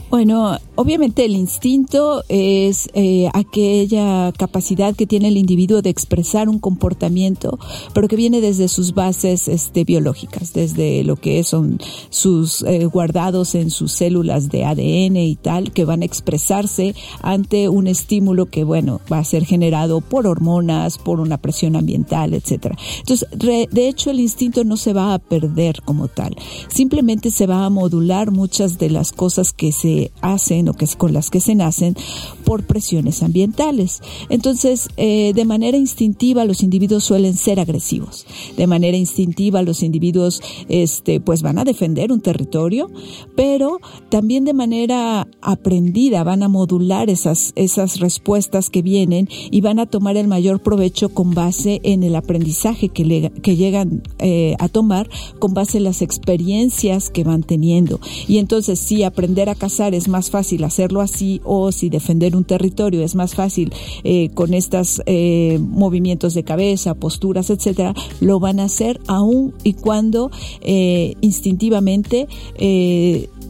[0.09, 6.59] Bueno, obviamente el instinto es eh, aquella capacidad que tiene el individuo de expresar un
[6.59, 7.59] comportamiento,
[7.93, 13.53] pero que viene desde sus bases este, biológicas, desde lo que son sus eh, guardados
[13.53, 18.63] en sus células de ADN y tal, que van a expresarse ante un estímulo que,
[18.63, 22.77] bueno, va a ser generado por hormonas, por una presión ambiental, etcétera.
[22.99, 26.33] Entonces, de hecho, el instinto no se va a perder como tal,
[26.69, 31.13] simplemente se va a modular muchas de las cosas que se hacen o que con
[31.13, 31.95] las que se nacen
[32.43, 34.01] por presiones ambientales.
[34.29, 38.25] Entonces, eh, de manera instintiva los individuos suelen ser agresivos.
[38.55, 42.89] De manera instintiva los individuos, este, pues van a defender un territorio,
[43.35, 43.79] pero
[44.09, 49.85] también de manera aprendida van a modular esas esas respuestas que vienen y van a
[49.85, 55.09] tomar el mayor provecho con base en el aprendizaje que, que llegan eh, a tomar
[55.39, 57.99] con base en las experiencias que van teniendo.
[58.27, 62.43] Y entonces si aprender a cazar es más fácil hacerlo así o si defender un
[62.43, 63.73] territorio es más fácil
[64.03, 69.73] eh, con estos eh, movimientos de cabeza, posturas, etcétera, lo van a hacer aún y
[69.73, 70.31] cuando
[70.61, 72.27] eh, instintivamente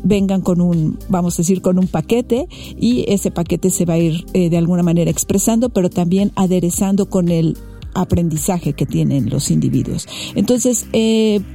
[0.04, 2.48] vengan con un, vamos a decir, con un paquete
[2.80, 7.30] y ese paquete se va a ir de alguna manera expresando, pero también aderezando con
[7.30, 7.58] el
[7.94, 10.08] aprendizaje que tienen los individuos.
[10.36, 10.86] Entonces,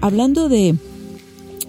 [0.00, 0.76] hablando de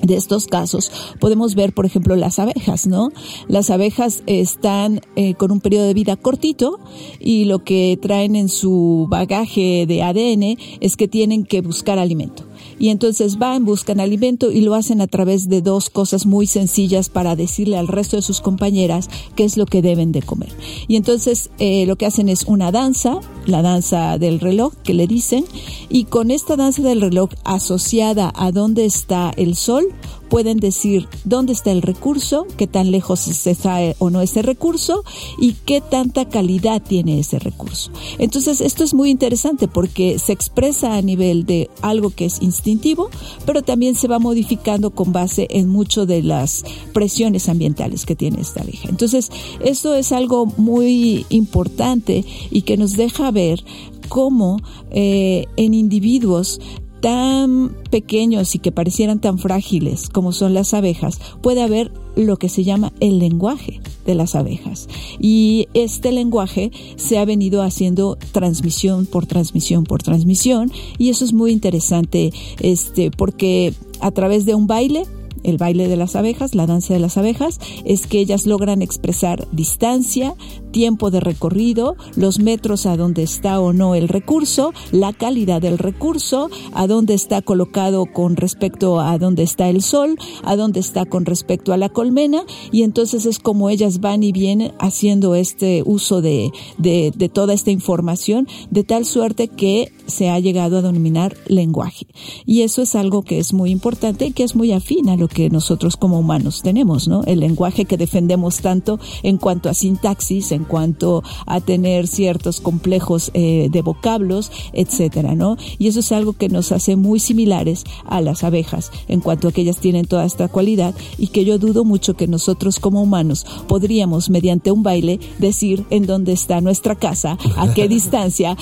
[0.03, 3.11] de estos casos podemos ver, por ejemplo, las abejas, ¿no?
[3.47, 6.79] Las abejas están eh, con un periodo de vida cortito
[7.19, 12.43] y lo que traen en su bagaje de ADN es que tienen que buscar alimento
[12.83, 17.07] y entonces van, buscan alimento y lo hacen a través de dos cosas muy sencillas
[17.07, 20.49] para decirle al resto de sus compañeras qué es lo que deben de comer.
[20.89, 25.07] Y entonces eh, lo que hacen es una danza, la danza del reloj que le
[25.07, 25.45] dicen,
[25.87, 29.85] y con esta danza del reloj asociada a dónde está el sol,
[30.33, 35.03] pueden decir dónde está el recurso, qué tan lejos está o no ese recurso
[35.37, 37.91] y qué tanta calidad tiene ese recurso.
[38.17, 43.11] Entonces, esto es muy interesante porque se expresa a nivel de algo que es instintivo,
[43.45, 46.63] pero también se va modificando con base en mucho de las
[46.93, 48.89] presiones ambientales que tiene esta abeja.
[48.89, 49.29] Entonces,
[49.63, 53.63] esto es algo muy importante y que nos deja ver
[54.09, 54.59] cómo
[54.89, 56.59] eh, en individuos
[57.03, 62.47] tan pequeños y que parecieran tan frágiles como son las abejas, puede haber lo que
[62.47, 64.87] se llama el lenguaje de las abejas.
[65.19, 71.33] Y este lenguaje se ha venido haciendo transmisión por transmisión por transmisión y eso es
[71.33, 72.31] muy interesante
[72.61, 75.03] este porque a través de un baile
[75.43, 79.45] el baile de las abejas, la danza de las abejas, es que ellas logran expresar
[79.51, 80.35] distancia,
[80.73, 85.77] tiempo de recorrido, los metros a donde está o no el recurso, la calidad del
[85.77, 91.05] recurso, a dónde está colocado con respecto a dónde está el sol, a dónde está
[91.05, 92.43] con respecto a la colmena,
[92.73, 97.53] y entonces es como ellas van y vienen haciendo este uso de, de, de toda
[97.53, 102.07] esta información, de tal suerte que se ha llegado a denominar lenguaje.
[102.45, 105.27] Y eso es algo que es muy importante y que es muy afín a lo
[105.27, 107.23] que nosotros como humanos tenemos, ¿no?
[107.23, 113.31] El lenguaje que defendemos tanto en cuanto a sintaxis, en cuanto a tener ciertos complejos
[113.33, 115.57] eh, de vocablos, etcétera, ¿no?
[115.77, 119.51] Y eso es algo que nos hace muy similares a las abejas en cuanto a
[119.51, 123.45] que ellas tienen toda esta cualidad y que yo dudo mucho que nosotros como humanos
[123.67, 128.57] podríamos mediante un baile decir en dónde está nuestra casa, a qué distancia,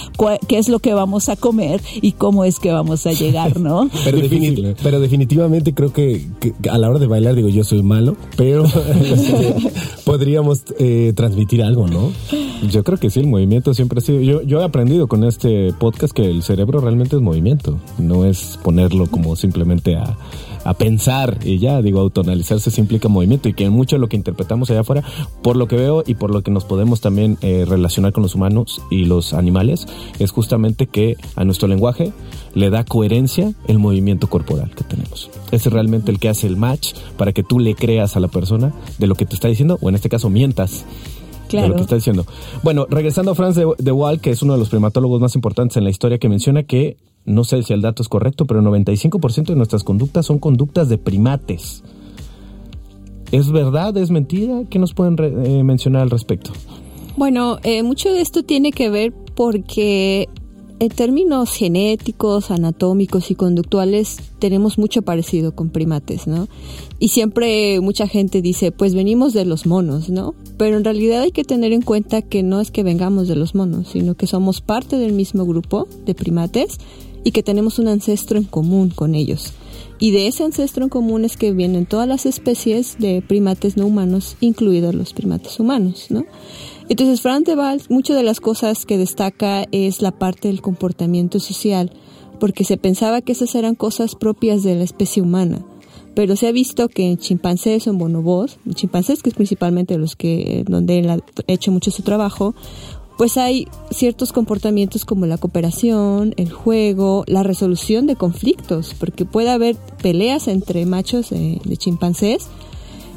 [0.48, 3.90] qué es lo que vamos a comer y cómo es que vamos a llegar, ¿no?
[4.04, 4.20] Pero,
[4.82, 6.28] pero definitivamente creo que,
[6.70, 8.66] a la hora de bailar, digo, yo soy malo, pero
[9.04, 9.56] este,
[10.04, 11.91] podríamos eh, transmitir algo, ¿no?
[12.70, 14.22] Yo creo que sí, el movimiento siempre ha sido.
[14.22, 19.08] Yo, he aprendido con este podcast que el cerebro realmente es movimiento, no es ponerlo
[19.08, 24.00] como simplemente a pensar y ya, digo, autonalizarse se implica movimiento y que mucho de
[24.00, 25.04] lo que interpretamos allá afuera,
[25.42, 28.36] por lo que veo y por lo que nos podemos también eh, relacionar con los
[28.36, 29.88] humanos y los animales,
[30.20, 32.14] es justamente que a nuestro lenguaje
[32.54, 35.30] le da coherencia el movimiento corporal que tenemos.
[35.52, 38.74] Es realmente el que hace el match para que tú le creas a la persona
[39.00, 40.86] de lo que te está diciendo, o en este caso mientas.
[41.52, 41.68] Claro.
[41.68, 42.26] De lo que está diciendo.
[42.64, 45.76] Bueno, regresando a Franz de, de Waal, que es uno de los primatólogos más importantes
[45.76, 48.66] en la historia, que menciona que no sé si el dato es correcto, pero el
[48.66, 51.84] 95% de nuestras conductas son conductas de primates.
[53.32, 53.96] ¿Es verdad?
[53.98, 54.64] ¿Es mentira?
[54.70, 56.52] ¿Qué nos pueden eh, mencionar al respecto?
[57.18, 60.30] Bueno, eh, mucho de esto tiene que ver porque
[60.82, 66.48] en términos genéticos, anatómicos y conductuales tenemos mucho parecido con primates, ¿no?
[66.98, 70.34] Y siempre mucha gente dice, pues venimos de los monos, ¿no?
[70.58, 73.54] Pero en realidad hay que tener en cuenta que no es que vengamos de los
[73.54, 76.80] monos, sino que somos parte del mismo grupo de primates
[77.24, 79.54] y que tenemos un ancestro en común con ellos.
[80.00, 83.86] Y de ese ancestro en común es que vienen todas las especies de primates no
[83.86, 86.26] humanos, incluidos los primates humanos, ¿no?
[86.90, 91.40] Entonces, Frank de Waal, muchas de las cosas que destaca es la parte del comportamiento
[91.40, 91.92] social,
[92.40, 95.64] porque se pensaba que esas eran cosas propias de la especie humana.
[96.14, 100.16] Pero se ha visto que en chimpancés o en bonobos, chimpancés que es principalmente los
[100.16, 102.54] que, donde él ha hecho mucho su trabajo,
[103.22, 109.52] pues hay ciertos comportamientos como la cooperación, el juego, la resolución de conflictos, porque puede
[109.52, 112.48] haber peleas entre machos de, chimpancés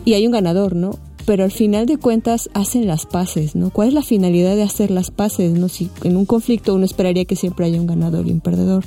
[0.04, 0.98] y hay un ganador, ¿no?
[1.26, 3.70] Pero al final de cuentas hacen las paces, ¿no?
[3.70, 5.58] ¿Cuál es la finalidad de hacer las paces?
[5.58, 5.68] ¿no?
[5.68, 8.84] Si en un conflicto uno esperaría que siempre haya un ganador y un perdedor,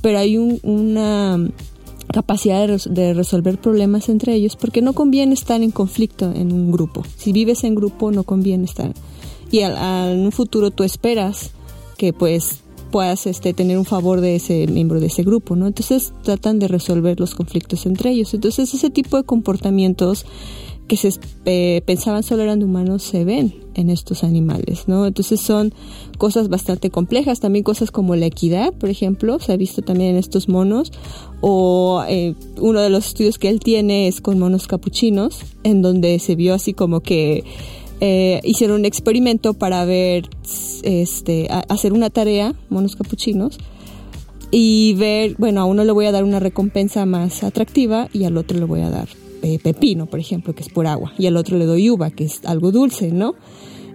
[0.00, 1.38] pero hay una
[2.12, 7.02] capacidad de, resolver problemas entre ellos porque no conviene estar en conflicto en un grupo.
[7.16, 8.92] Si vives en grupo no conviene estar
[9.50, 11.50] y en un futuro tú esperas
[11.96, 15.66] que pues puedas este, tener un favor de ese miembro de ese grupo, ¿no?
[15.66, 18.34] Entonces tratan de resolver los conflictos entre ellos.
[18.34, 20.26] Entonces ese tipo de comportamientos
[20.92, 25.06] que se eh, pensaban solo eran humanos se ven en estos animales, ¿no?
[25.06, 25.72] Entonces son
[26.18, 30.16] cosas bastante complejas, también cosas como la equidad, por ejemplo, se ha visto también en
[30.16, 30.92] estos monos,
[31.40, 36.18] o eh, uno de los estudios que él tiene es con monos capuchinos, en donde
[36.18, 37.42] se vio así como que
[38.00, 40.28] eh, hicieron un experimento para ver,
[40.82, 43.56] este, hacer una tarea, monos capuchinos,
[44.50, 48.36] y ver, bueno, a uno le voy a dar una recompensa más atractiva y al
[48.36, 49.08] otro le voy a dar
[49.42, 52.24] eh, pepino, por ejemplo, que es por agua, y al otro le doy uva, que
[52.24, 53.34] es algo dulce, ¿no?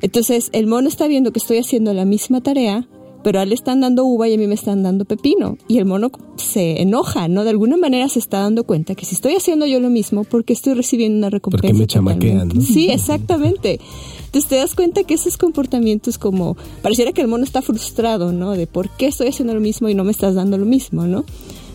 [0.01, 2.87] Entonces, el mono está viendo que estoy haciendo la misma tarea,
[3.23, 5.57] pero a él le están dando uva y a mí me están dando pepino.
[5.67, 7.43] Y el mono se enoja, ¿no?
[7.43, 10.53] De alguna manera se está dando cuenta que si estoy haciendo yo lo mismo, porque
[10.53, 11.67] estoy recibiendo una recompensa.
[11.67, 12.61] Porque me chamaquean, ¿no?
[12.61, 13.79] Sí, exactamente.
[14.25, 18.51] Entonces te das cuenta que esos comportamientos como, pareciera que el mono está frustrado, ¿no?
[18.51, 21.25] De por qué estoy haciendo lo mismo y no me estás dando lo mismo, ¿no?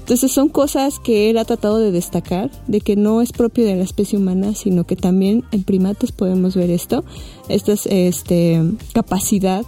[0.03, 3.77] Entonces son cosas que él ha tratado de destacar, de que no es propio de
[3.77, 7.05] la especie humana, sino que también en primates podemos ver esto,
[7.49, 8.61] esta este,
[8.93, 9.65] capacidad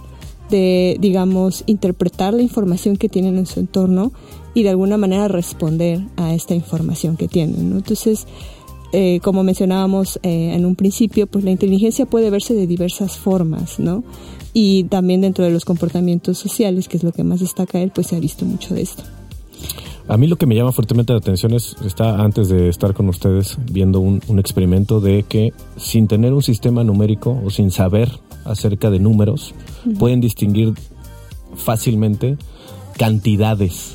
[0.49, 4.11] de, digamos, interpretar la información que tienen en su entorno
[4.53, 7.71] y de alguna manera responder a esta información que tienen.
[7.71, 8.27] Entonces,
[8.91, 13.79] eh, como mencionábamos eh, en un principio, pues la inteligencia puede verse de diversas formas,
[13.79, 14.03] ¿no?
[14.51, 18.07] Y también dentro de los comportamientos sociales, que es lo que más destaca él, pues
[18.07, 19.03] se ha visto mucho de esto.
[20.07, 23.09] A mí lo que me llama fuertemente la atención es, está antes de estar con
[23.09, 28.11] ustedes viendo un, un experimento de que sin tener un sistema numérico o sin saber
[28.45, 29.55] acerca de números,
[29.97, 30.73] pueden distinguir
[31.55, 32.37] fácilmente
[32.97, 33.94] cantidades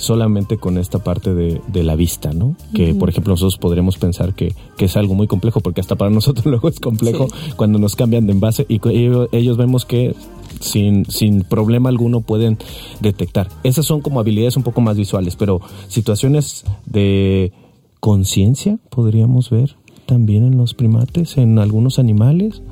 [0.00, 2.56] solamente con esta parte de, de la vista, ¿no?
[2.74, 6.10] Que, por ejemplo, nosotros podremos pensar que, que, es algo muy complejo, porque hasta para
[6.10, 10.14] nosotros luego es complejo cuando nos cambian de envase y ellos, ellos vemos que
[10.60, 12.58] sin, sin problema alguno pueden
[13.00, 13.48] detectar.
[13.62, 17.52] Esas son como habilidades un poco más visuales, pero situaciones de
[18.00, 19.76] conciencia podríamos ver
[20.06, 22.62] también en los primates, en algunos animales.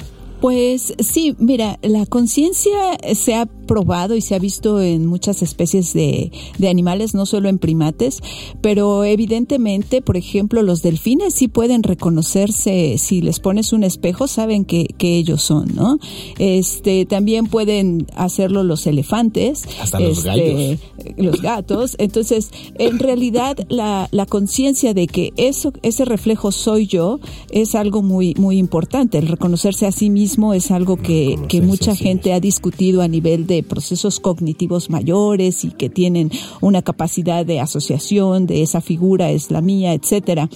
[0.41, 5.93] Pues sí, mira, la conciencia se ha probado y se ha visto en muchas especies
[5.93, 8.21] de, de, animales, no solo en primates,
[8.63, 14.65] pero evidentemente, por ejemplo, los delfines sí pueden reconocerse, si les pones un espejo, saben
[14.65, 15.99] que, que ellos son, ¿no?
[16.39, 20.79] Este, también pueden hacerlo los elefantes, Hasta los, este, gallos.
[21.17, 21.97] los gatos.
[21.99, 27.19] Entonces, en realidad, la, la conciencia de que eso, ese reflejo soy yo,
[27.51, 29.19] es algo muy, muy importante.
[29.19, 33.47] El reconocerse a sí mismo es algo que, que mucha gente ha discutido a nivel
[33.47, 39.51] de procesos cognitivos mayores y que tienen una capacidad de asociación de esa figura es
[39.51, 40.51] la mía, etcétera.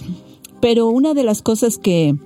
[0.60, 2.16] Pero una de las cosas que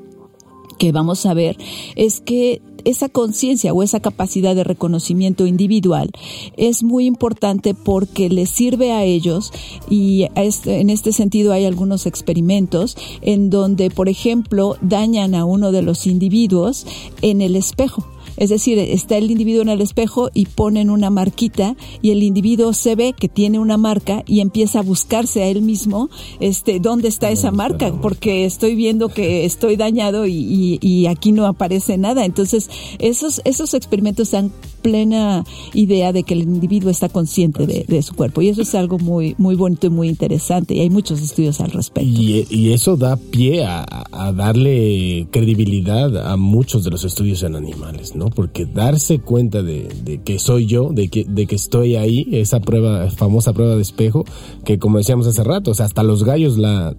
[0.78, 1.56] que vamos a ver
[1.94, 6.10] es que esa conciencia o esa capacidad de reconocimiento individual
[6.56, 9.52] es muy importante porque les sirve a ellos
[9.90, 15.82] y en este sentido hay algunos experimentos en donde, por ejemplo, dañan a uno de
[15.82, 16.86] los individuos
[17.22, 18.06] en el espejo
[18.36, 22.72] es decir, está el individuo en el espejo y ponen una marquita y el individuo
[22.72, 26.10] se ve que tiene una marca y empieza a buscarse a él mismo,
[26.40, 31.32] este, dónde está esa marca, porque estoy viendo que estoy dañado y, y, y aquí
[31.32, 32.24] no aparece nada.
[32.24, 32.68] Entonces,
[32.98, 38.14] esos, esos experimentos dan plena idea de que el individuo está consciente de, de, su
[38.14, 41.60] cuerpo y eso es algo muy muy bonito y muy interesante y hay muchos estudios
[41.60, 42.08] al respecto.
[42.08, 47.56] Y, y eso da pie a, a, darle credibilidad a muchos de los estudios en
[47.56, 48.25] animales, ¿no?
[48.30, 53.76] Porque darse cuenta de, que soy yo, de que, estoy ahí, esa prueba, famosa prueba
[53.76, 54.24] de espejo,
[54.64, 56.94] que como decíamos hace rato, o sea, hasta los gallos la,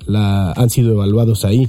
[0.55, 1.67] han sido evaluados ahí.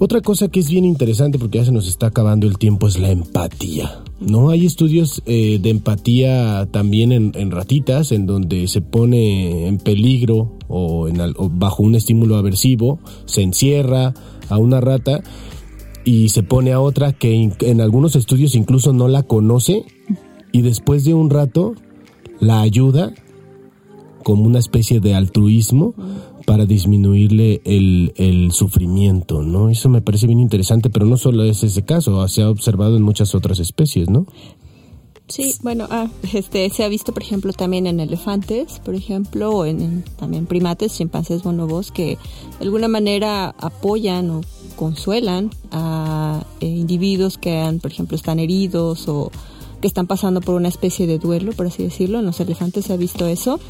[0.00, 3.00] Otra cosa que es bien interesante porque ya se nos está acabando el tiempo es
[3.00, 4.00] la empatía.
[4.20, 9.78] No hay estudios eh, de empatía también en, en, ratitas en donde se pone en
[9.78, 14.14] peligro o, en, o bajo un estímulo aversivo, se encierra
[14.48, 15.20] a una rata
[16.08, 19.84] y se pone a otra que en algunos estudios incluso no la conoce
[20.52, 21.74] y después de un rato
[22.40, 23.12] la ayuda
[24.24, 25.92] como una especie de altruismo
[26.46, 29.68] para disminuirle el, el, sufrimiento, ¿no?
[29.68, 33.02] Eso me parece bien interesante, pero no solo es ese caso, se ha observado en
[33.02, 34.24] muchas otras especies, ¿no?
[35.28, 39.66] Sí, bueno, ah, este, se ha visto, por ejemplo, también en elefantes, por ejemplo, o
[39.66, 42.16] en, también primates, chimpancés, bonobos, que
[42.58, 44.40] de alguna manera apoyan o
[44.76, 49.30] consuelan a eh, individuos que, han, por ejemplo, están heridos o
[49.82, 52.20] que están pasando por una especie de duelo, por así decirlo.
[52.20, 53.60] En los elefantes se ha visto eso.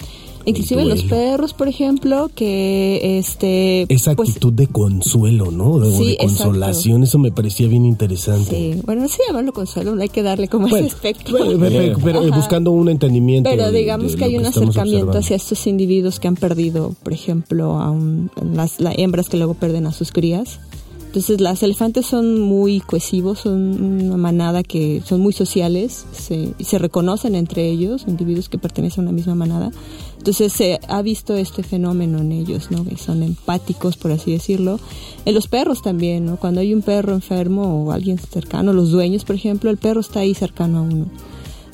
[0.49, 3.87] Inclusive los perros, por ejemplo, que este...
[3.93, 5.79] Esa pues, actitud de consuelo, ¿no?
[5.79, 8.51] De, Sí, de consolación, eso me parecía bien interesante.
[8.75, 11.37] Sí, bueno, no sé llamarlo consuelo, no hay que darle como Bueno, ese espectro.
[11.39, 11.59] bueno,
[12.03, 13.49] pero, eh, buscando un entendimiento.
[13.51, 15.19] Pero de- digamos de que hay un acercamiento observando.
[15.19, 19.55] hacia estos individuos que han perdido, por ejemplo, a un- las, las hembras que luego
[19.55, 20.61] pierden a sus crías.
[21.09, 26.65] Entonces las elefantes son muy cohesivos, son una manada que son muy sociales se, y
[26.65, 29.71] se reconocen entre ellos, individuos que pertenecen a una misma manada.
[30.19, 32.85] Entonces se ha visto este fenómeno en ellos, ¿no?
[32.85, 34.79] Que son empáticos, por así decirlo.
[35.25, 36.37] En los perros también, ¿no?
[36.37, 40.21] Cuando hay un perro enfermo o alguien cercano, los dueños, por ejemplo, el perro está
[40.21, 41.07] ahí cercano a uno.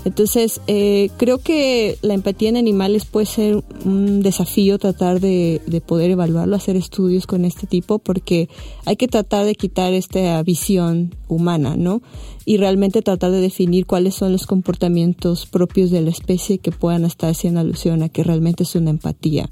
[0.05, 5.81] Entonces, eh, creo que la empatía en animales puede ser un desafío tratar de, de
[5.81, 8.49] poder evaluarlo, hacer estudios con este tipo, porque
[8.85, 12.03] hay que tratar de quitar esta visión humana, ¿no?
[12.45, 17.05] Y realmente tratar de definir cuáles son los comportamientos propios de la especie que puedan
[17.05, 19.49] estar haciendo alusión a que realmente es una empatía.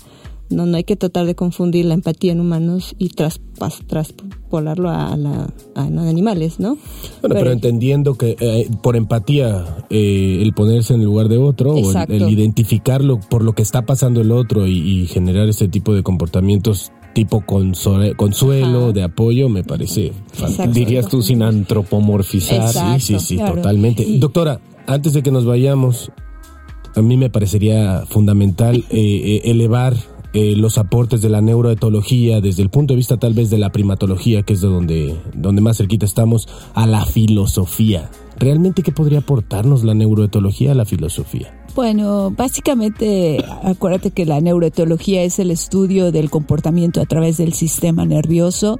[0.53, 5.53] No, no hay que tratar de confundir la empatía en humanos y traspolarlo a, la,
[5.75, 6.77] a los animales, ¿no?
[7.21, 11.73] Bueno, pero, entendiendo que eh, por empatía, eh, el ponerse en el lugar de otro,
[11.75, 15.95] o el, identificarlo por lo que está pasando el otro y, y generar ese tipo
[15.95, 18.93] de comportamientos tipo console- consuelo, Ajá.
[18.93, 20.73] de apoyo, me parece fantástico.
[20.73, 22.63] Dirías tú sin antropomorfizar.
[22.67, 23.01] Exacto.
[23.01, 23.57] Sí, sí, sí, claro.
[23.57, 24.03] totalmente.
[24.03, 26.11] Y- Doctora, antes de que nos vayamos,
[26.95, 29.95] a mí me parecería fundamental eh, eh, elevar
[30.33, 33.71] eh, los aportes de la neuroetología desde el punto de vista tal vez de la
[33.71, 38.11] primatología, que es de donde, donde más cerquita estamos, a la filosofía.
[38.39, 41.62] ¿Realmente qué podría aportarnos la neuroetología a la filosofía?
[41.75, 48.05] Bueno, básicamente, acuérdate que la neuroetología es el estudio del comportamiento a través del sistema
[48.05, 48.79] nervioso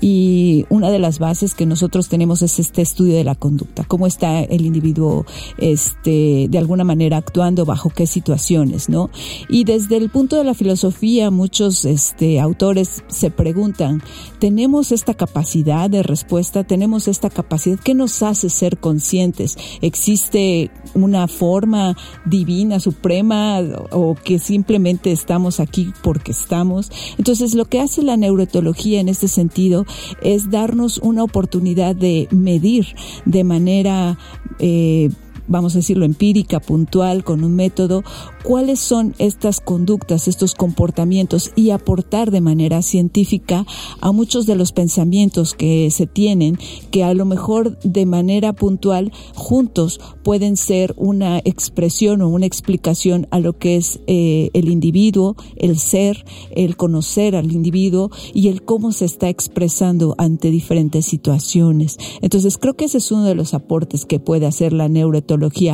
[0.00, 4.08] y una de las bases que nosotros tenemos es este estudio de la conducta, cómo
[4.08, 5.24] está el individuo,
[5.56, 9.10] este, de alguna manera actuando bajo qué situaciones, ¿no?
[9.48, 14.02] Y desde el punto de la filosofía, muchos, este, autores se preguntan,
[14.40, 16.64] ¿tenemos esta capacidad de respuesta?
[16.64, 17.78] ¿Tenemos esta capacidad?
[17.78, 19.56] ¿Qué nos hace ser conscientes?
[19.80, 21.96] ¿Existe una forma
[22.32, 23.60] divina, suprema,
[23.90, 26.90] o que simplemente estamos aquí porque estamos.
[27.18, 29.84] Entonces, lo que hace la neuroetología en este sentido
[30.22, 32.86] es darnos una oportunidad de medir
[33.26, 34.18] de manera
[34.58, 35.10] eh,
[35.48, 38.02] vamos a decirlo, empírica, puntual, con un método,
[38.42, 43.66] cuáles son estas conductas, estos comportamientos y aportar de manera científica
[44.00, 46.58] a muchos de los pensamientos que se tienen,
[46.90, 53.26] que a lo mejor de manera puntual juntos pueden ser una expresión o una explicación
[53.30, 58.62] a lo que es eh, el individuo, el ser, el conocer al individuo y el
[58.62, 61.98] cómo se está expresando ante diferentes situaciones.
[62.20, 64.88] Entonces creo que ese es uno de los aportes que puede hacer la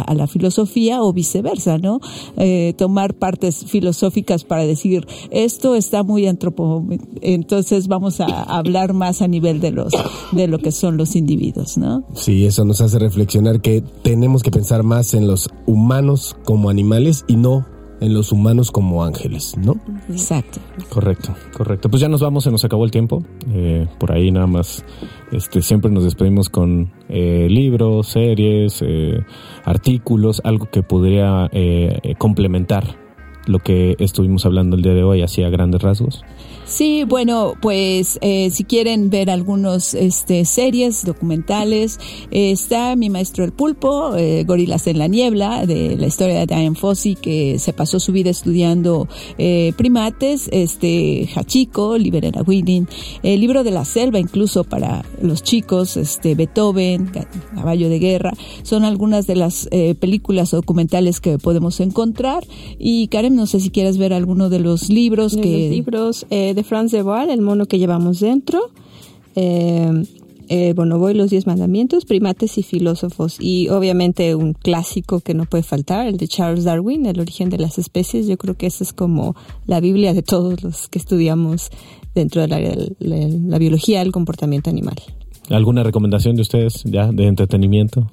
[0.06, 2.00] a la filosofía o viceversa, ¿no?
[2.36, 6.84] Eh, tomar partes filosóficas para decir esto está muy antropo,
[7.20, 9.92] entonces vamos a hablar más a nivel de los
[10.32, 12.04] de lo que son los individuos, ¿no?
[12.14, 17.24] Sí, eso nos hace reflexionar que tenemos que pensar más en los humanos como animales
[17.28, 17.66] y no
[18.01, 19.76] en los humanos como ángeles, ¿no?
[20.09, 20.61] Exacto.
[20.88, 21.88] Correcto, correcto.
[21.88, 23.22] Pues ya nos vamos, se nos acabó el tiempo.
[23.51, 24.84] Eh, por ahí nada más,
[25.32, 29.20] este, siempre nos despedimos con eh, libros, series, eh,
[29.64, 32.96] artículos, algo que podría eh, complementar
[33.46, 36.22] lo que estuvimos hablando el día de hoy, así a grandes rasgos.
[36.69, 41.99] Sí, bueno, pues eh, si quieren ver algunos este, series documentales,
[42.31, 46.47] eh, está Mi Maestro el Pulpo, eh, Gorilas en la Niebla, de la historia de
[46.47, 49.09] Diane Fossey, que se pasó su vida estudiando
[49.39, 52.87] eh, primates, este Hachiko, Liberera Winning,
[53.23, 57.11] el libro de la selva incluso para los chicos, este Beethoven,
[57.55, 62.47] Caballo de Guerra, son algunas de las eh, películas o documentales que podemos encontrar.
[62.79, 65.49] Y Karen, no sé si quieres ver alguno de los libros De que...
[65.49, 68.59] los libros eh, de Franz de Waal, El mono que llevamos dentro,
[69.36, 69.90] eh,
[70.48, 75.44] eh, Bonobo y los Diez Mandamientos, Primates y Filósofos, y obviamente un clásico que no
[75.44, 78.26] puede faltar, el de Charles Darwin, El origen de las especies.
[78.26, 79.36] Yo creo que esa es como
[79.66, 81.70] la Biblia de todos los que estudiamos
[82.14, 84.96] dentro de la, la, la biología del comportamiento animal.
[85.50, 88.11] ¿Alguna recomendación de ustedes ya de entretenimiento?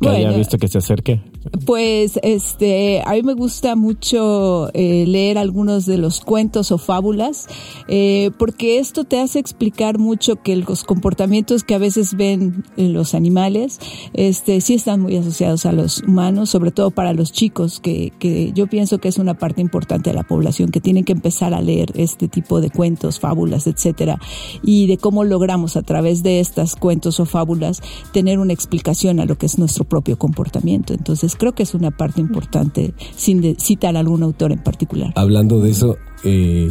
[0.00, 1.20] Que haya visto que se acerque.
[1.64, 7.46] Pues este, a mí me gusta mucho eh, leer algunos de los cuentos o fábulas,
[7.88, 12.92] eh, porque esto te hace explicar mucho que los comportamientos que a veces ven en
[12.92, 13.78] los animales,
[14.12, 18.52] este, sí están muy asociados a los humanos, sobre todo para los chicos, que, que
[18.52, 21.60] yo pienso que es una parte importante de la población, que tienen que empezar a
[21.60, 24.18] leer este tipo de cuentos, fábulas, etcétera,
[24.62, 27.82] y de cómo logramos a través de estas cuentos o fábulas
[28.12, 30.94] tener una explicación a lo que es nuestro propio comportamiento.
[30.94, 35.12] Entonces Creo que es una parte importante, sin citar a algún autor en particular.
[35.16, 36.70] Hablando de eso, eh,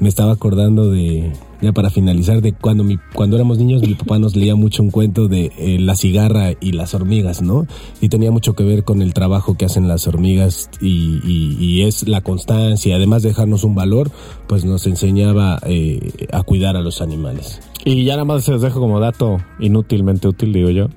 [0.00, 4.18] me estaba acordando de, ya para finalizar, de cuando mi, cuando éramos niños mi papá
[4.18, 7.66] nos leía mucho un cuento de eh, la cigarra y las hormigas, ¿no?
[8.00, 12.06] Y tenía mucho que ver con el trabajo que hacen las hormigas y, y, es
[12.06, 14.10] la constancia, además de dejarnos un valor,
[14.46, 17.60] pues nos enseñaba eh, a cuidar a los animales.
[17.84, 20.88] Y ya nada más se los dejo como dato inútilmente útil, digo yo.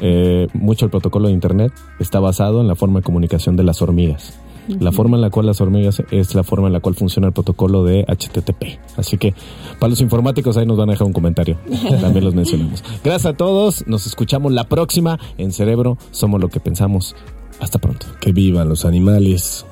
[0.00, 3.82] Eh, mucho el protocolo de Internet está basado en la forma de comunicación de las
[3.82, 4.38] hormigas.
[4.66, 7.34] La forma en la cual las hormigas es la forma en la cual funciona el
[7.34, 8.78] protocolo de HTTP.
[8.96, 9.34] Así que
[9.78, 11.58] para los informáticos ahí nos van a dejar un comentario.
[12.00, 12.82] También los mencionamos.
[13.04, 13.86] Gracias a todos.
[13.86, 15.98] Nos escuchamos la próxima en Cerebro.
[16.12, 17.14] Somos lo que pensamos.
[17.60, 18.06] Hasta pronto.
[18.20, 19.66] Que vivan los animales.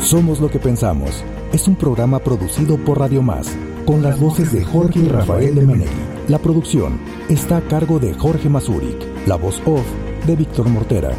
[0.00, 1.24] Somos lo que pensamos.
[1.52, 3.48] Es un programa producido por Radio Más,
[3.84, 6.09] con las voces de Jorge y Rafael de Menegui.
[6.30, 9.84] La producción está a cargo de Jorge Mazuric, la voz off
[10.28, 11.10] de Víctor Mortera.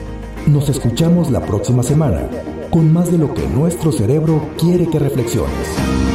[0.47, 2.30] Nos escuchamos la próxima semana
[2.70, 6.11] con más de lo que nuestro cerebro quiere que reflexiones.